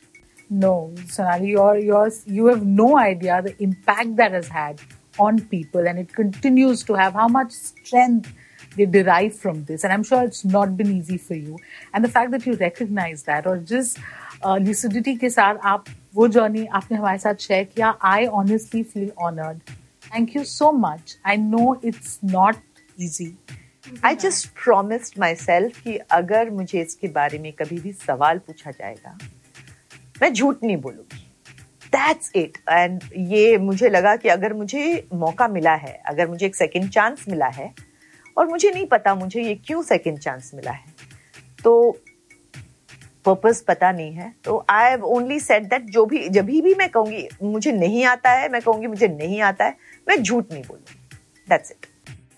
No, 0.50 0.94
Sonali, 1.14 1.48
you're, 1.52 1.78
you're, 1.78 2.12
you 2.26 2.46
have 2.48 2.62
no 2.66 2.98
idea 2.98 3.40
the 3.48 3.52
impact 3.60 4.12
that 4.16 4.32
has 4.32 4.46
had 4.48 4.84
on 5.20 5.42
people, 5.54 5.90
and 5.90 6.00
it 6.00 6.14
continues 6.20 6.84
to 6.90 6.96
have 7.00 7.18
how 7.22 7.26
much 7.28 7.52
strength 7.52 8.30
they 8.78 8.86
derive 8.86 9.36
from 9.36 9.64
this. 9.66 9.84
And 9.84 9.94
I'm 9.94 10.04
sure 10.04 10.24
it's 10.24 10.46
not 10.46 10.78
been 10.78 10.92
easy 10.96 11.18
for 11.18 11.36
you. 11.36 11.58
And 11.94 12.04
the 12.04 12.10
fact 12.10 12.32
that 12.32 12.46
you 12.46 12.54
recognize 12.54 13.24
that, 13.24 13.48
or 13.48 13.58
just 13.74 14.00
uh, 14.44 14.58
lucidity 14.70 15.18
के 15.20 15.30
साथ 15.30 15.60
आप 15.74 15.86
वो 16.16 16.28
journey 16.38 16.68
आपने 16.80 16.98
हमारे 16.98 17.20
साथ 17.20 17.48
share 17.48 17.66
किया, 17.66 17.96
I 18.02 18.28
honestly 18.28 18.84
feel 18.84 19.12
honored. 19.18 19.62
Thank 20.10 20.36
you 20.36 20.46
so 20.46 20.72
much. 20.72 21.16
I 21.26 21.36
know 21.38 21.80
it's 21.84 22.20
not 22.24 22.62
easy. 22.98 23.32
I 24.06 24.16
just 24.22 24.48
promised 24.64 25.20
myself 25.36 25.80
कि 25.84 25.96
अगर 26.12 26.50
मुझे 26.52 26.82
इसके 26.82 27.08
बारे 27.18 27.38
में 27.40 27.52
कभी 27.60 27.80
भी 27.82 27.92
सवाल 27.94 28.40
पूछा 28.48 28.72
जाएगा 28.72 29.18
मैं 30.22 30.32
झूठ 30.34 30.64
नहीं 30.64 30.78
बोलूँगी 30.78 31.26
दैट्स 31.94 32.32
इट 32.36 32.58
एंड 32.70 33.04
ये 33.34 33.58
मुझे 33.58 33.90
लगा 33.90 34.16
कि 34.16 34.30
अगर 34.30 34.54
मुझे 34.54 35.08
मौका 35.14 35.48
मिला 35.48 35.76
है 35.86 35.94
अगर 36.10 36.28
मुझे 36.30 36.46
एक 36.46 36.56
सेकंड 36.56 36.90
चांस 36.92 37.26
मिला 37.30 37.48
है 37.60 37.74
और 38.38 38.48
मुझे 38.48 38.72
नहीं 38.72 38.86
पता 38.88 39.16
मुझे 39.16 39.44
ये 39.44 39.56
क्यों 39.66 39.82
सेकंड 39.84 40.20
चांस 40.20 40.52
मिला 40.56 40.72
है 40.72 40.86
तो 41.64 41.76
पर्पस 43.26 43.64
पता 43.68 43.92
नहीं 43.92 44.14
है 44.14 44.34
तो 44.46 44.66
I 44.70 44.90
have 44.90 45.04
only 45.06 45.40
said 45.40 45.64
that 45.70 45.90
जो 45.92 46.06
भी 46.06 46.28
जब 46.30 46.46
भी 46.46 46.74
मैं 46.80 46.90
कहूँगी 46.90 47.28
मुझे 47.44 47.72
नहीं 47.72 48.06
आता 48.06 48.32
है 48.40 48.50
मैं 48.52 48.62
कहूँगी 48.62 48.88
मुझे 48.88 49.08
नहीं 49.08 49.42
आता 49.52 49.66
है 49.66 49.78
मैं 50.08 50.22
झूठ 50.24 50.52
नहीं 50.52 50.64
बोलूँगी 50.64 51.50
that's 51.50 51.72
it 51.72 51.86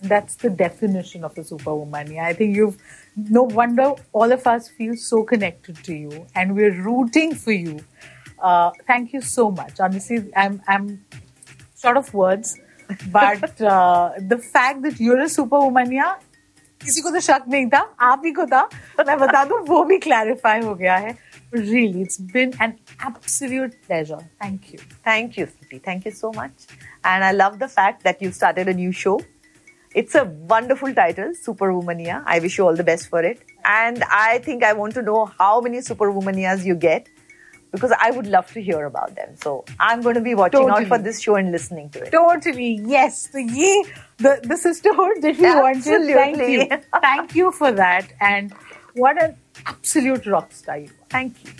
That's 0.02 0.36
the 0.36 0.50
definition 0.50 1.26
of 1.26 1.38
a 1.38 1.44
superwoman. 1.44 2.12
Yeah, 2.12 2.26
I 2.26 2.34
think 2.34 2.56
you've 2.56 2.78
no 3.18 3.44
wonder 3.44 3.94
all 4.14 4.32
of 4.32 4.48
us 4.48 4.70
feel 4.70 4.96
so 4.96 5.24
connected 5.24 5.76
to 5.84 5.94
you 5.94 6.26
and 6.36 6.56
we're 6.56 6.82
rooting 6.82 7.36
for 7.36 7.52
you. 7.52 7.80
Uh, 8.42 8.72
thank 8.88 9.12
you 9.12 9.22
so 9.22 9.52
much. 9.52 9.80
Honestly, 9.80 10.32
I'm 10.36 10.62
I'm 10.68 11.06
short 11.78 11.98
of 11.98 12.14
words, 12.14 12.58
but 12.92 13.46
the 13.62 14.40
fact 14.44 14.82
that 14.82 15.02
you're 15.02 15.28
super 15.28 15.58
woman 15.58 15.94
या 15.94 16.18
किसी 16.82 17.02
को 17.02 17.10
तो 17.12 17.20
शक 17.20 17.44
नहीं 17.50 17.66
था, 17.70 17.80
आप 18.00 18.22
ही 18.26 18.32
को 18.32 18.46
था 18.46 18.62
तो 18.98 19.04
मैं 19.08 19.18
बता 19.20 19.44
दू, 19.44 19.58
वो 19.68 19.84
भी 19.86 19.98
क्लैरिफाई 19.98 20.62
हो 20.62 20.76
गया 20.76 20.96
है। 20.96 21.12
Really 21.54 22.02
it's 22.02 22.22
been 22.34 22.52
an 22.64 22.74
absolute 23.08 23.72
pleasure 23.88 24.22
thank 24.44 24.62
you 24.74 24.80
thank 25.08 25.40
you 25.40 25.46
thank 25.88 26.06
you 26.08 26.12
so 26.12 26.32
much 26.38 26.68
and 27.06 27.24
I 27.24 27.32
love 27.32 27.58
the 27.58 27.68
fact 27.70 28.04
that 28.04 28.24
you 28.24 28.32
started 28.32 28.70
a 28.70 28.74
new 28.76 28.92
show 29.02 29.20
it's 29.96 30.18
a 30.18 30.22
wonderful 30.52 30.94
title 30.94 31.34
super 31.36 31.70
womania 31.70 32.24
I 32.28 32.40
wish 32.40 32.60
you 32.60 32.66
all 32.66 32.78
the 32.78 32.86
best 32.86 33.10
for 33.12 33.26
it 33.26 33.40
and 33.68 34.04
I 34.04 34.40
think 34.48 34.64
I 34.64 34.74
want 34.74 34.96
to 34.96 35.02
know 35.02 35.24
how 35.42 35.62
many 35.62 35.82
super 35.82 36.08
womanias 36.18 36.68
you 36.68 36.76
get 36.78 37.10
because 37.73 37.93
I 38.01 38.11
would 38.13 38.29
love 38.29 38.53
to 38.53 38.63
hear 38.63 38.85
about 38.87 39.15
them. 39.17 39.31
So 39.37 39.65
I'm 39.81 40.03
going 40.03 40.15
to 40.15 40.21
be 40.21 40.35
watching 40.35 40.61
out 40.61 40.69
Totally. 40.69 40.87
for 40.87 40.99
this 40.99 41.21
show 41.21 41.35
and 41.37 41.51
listening 41.51 41.91
to 41.91 42.03
it. 42.05 42.13
Totally, 42.13 42.81
yes. 42.85 43.31
So 43.33 43.39
ye, 43.39 43.85
the, 44.19 44.41
the 44.45 44.57
sisterhood 44.57 45.23
that 45.23 45.37
we 45.39 45.55
wanted. 45.63 45.83
Thank 45.85 46.37
you. 46.37 46.69
Absolutely. 46.71 46.83
Thank 47.03 47.35
you 47.35 47.51
for 47.51 47.73
that. 47.73 48.13
And 48.21 48.53
what 48.95 49.21
an 49.23 49.37
absolute 49.67 50.27
rock 50.27 50.53
star 50.53 50.79
you 50.79 50.87
are. 50.87 51.07
Thank 51.11 51.35
you. 51.45 51.53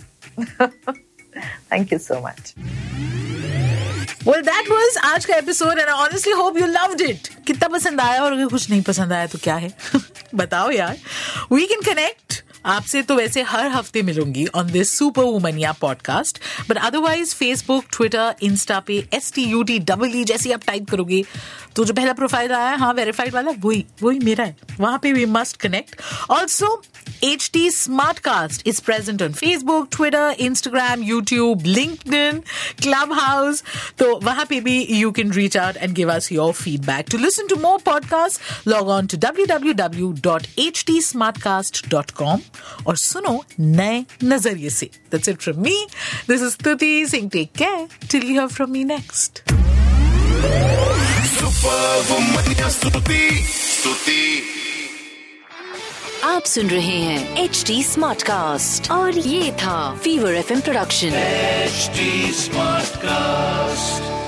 Thank 1.69 1.91
you 1.91 1.99
so 1.99 2.21
much. 2.21 2.55
Well, 4.25 4.41
that 4.41 4.65
was 4.69 4.95
आज 5.05 5.25
का 5.25 5.35
episode 5.37 5.79
and 5.79 5.89
honestly 5.89 6.31
hope 6.33 6.57
you 6.57 6.65
loved 6.67 7.01
it 7.01 7.27
कितना 7.47 7.67
पसंद 7.73 8.01
आया 8.01 8.23
और 8.23 8.33
अगर 8.33 8.47
कुछ 8.53 8.69
नहीं 8.69 8.81
पसंद 8.83 9.13
आया 9.13 9.27
तो 9.33 9.39
क्या 9.43 9.55
है 9.55 9.71
बताओ 10.35 10.69
यार 10.71 10.97
वी 11.51 11.65
कैन 11.73 11.81
कनेक्ट 11.93 12.41
आपसे 12.66 13.02
तो 13.02 13.14
वैसे 13.14 13.42
हर 13.42 13.68
हफ़्ते 13.68 14.02
मिलूँगी 14.02 14.46
on 14.54 14.72
this 14.72 14.98
super 14.98 15.22
womania 15.22 15.72
podcast 15.72 16.38
but 16.68 16.78
otherwise 16.78 17.34
Facebook 17.34 17.84
Twitter 17.92 18.34
Insta 18.42 18.80
पे 18.80 19.08
S 19.12 19.32
T 19.32 19.44
U 19.44 19.62
T 19.62 19.78
double 19.78 20.12
E 20.16 20.24
जैसे 20.24 20.52
आप 20.52 20.60
टाइप 20.66 20.90
करोगे 20.90 21.24
तो 21.76 21.84
जो 21.84 21.94
पहला 21.94 22.12
प्रोफ़ाइल 22.12 22.52
आया, 22.52 22.70
है 22.70 22.78
हाँ 22.78 22.94
वेरीफाइड 22.94 23.34
वाला, 23.34 23.52
वही 23.58 23.84
वही 24.02 24.18
मेरा 24.18 24.44
है। 24.44 24.56
वहाँ 24.80 24.98
पे 25.02 25.12
we 25.12 25.26
must 25.26 25.56
connect 25.56 25.96
also 26.30 26.82
H 27.24 27.50
T 27.52 27.70
Smartcast 28.18 28.68
is 28.68 28.82
present 28.82 29.22
on 29.22 29.32
Facebook 29.32 29.88
Twitter 29.92 30.36
Instagram 30.38 31.02
YouTube 31.02 31.66
LinkedIn 31.66 32.40
Clubhouse 33.12 33.64
तो 33.98 34.20
वहाँ 34.22 34.44
पे 34.44 34.60
भी 34.60 34.86
you 34.90 35.10
can 35.10 35.32
reach 35.32 35.56
out 35.56 35.76
and 35.76 35.94
give 35.94 36.14
us 36.14 36.32
your 36.32 36.52
feedback 36.52 37.06
to 37.10 37.18
listen 37.18 37.46
to 37.46 37.56
more 37.56 37.78
podcast 37.78 38.68
log 38.68 38.88
on 38.88 39.06
to 39.06 39.16
W 39.16 39.46
W 39.46 39.72
W 39.72 40.12
dot 40.12 40.42
H 40.58 40.84
T 40.86 41.00
Smartcast 41.42 41.88
dot 41.88 42.10
com 42.10 42.38
और 42.86 42.96
सुनो 42.96 43.44
नए 43.60 44.04
नज़रिए 44.24 44.70
से। 44.70 44.90
That's 45.12 45.28
it 45.28 45.42
from 45.42 45.60
me 45.60 45.86
this 46.28 46.42
is 46.42 46.48
Stuti 46.48 47.06
Singh 47.06 47.28
take 47.28 47.52
care 47.58 48.08
till 48.10 48.22
you 48.22 48.30
hear 48.30 48.46
from 48.46 48.70
me 48.70 48.84
next 48.84 49.42
आप 56.24 56.44
सुन 56.44 56.70
रहे 56.70 56.98
हैं 56.98 57.36
H 57.36 57.64
D 57.66 57.82
smart 57.84 58.22
cast 58.22 58.90
और 58.90 59.18
ये 59.18 59.52
था 59.52 59.98
Fever 60.04 60.34
FM 60.34 60.60
production 60.60 61.10
HD 61.70 62.32
Smartcast. 62.34 64.19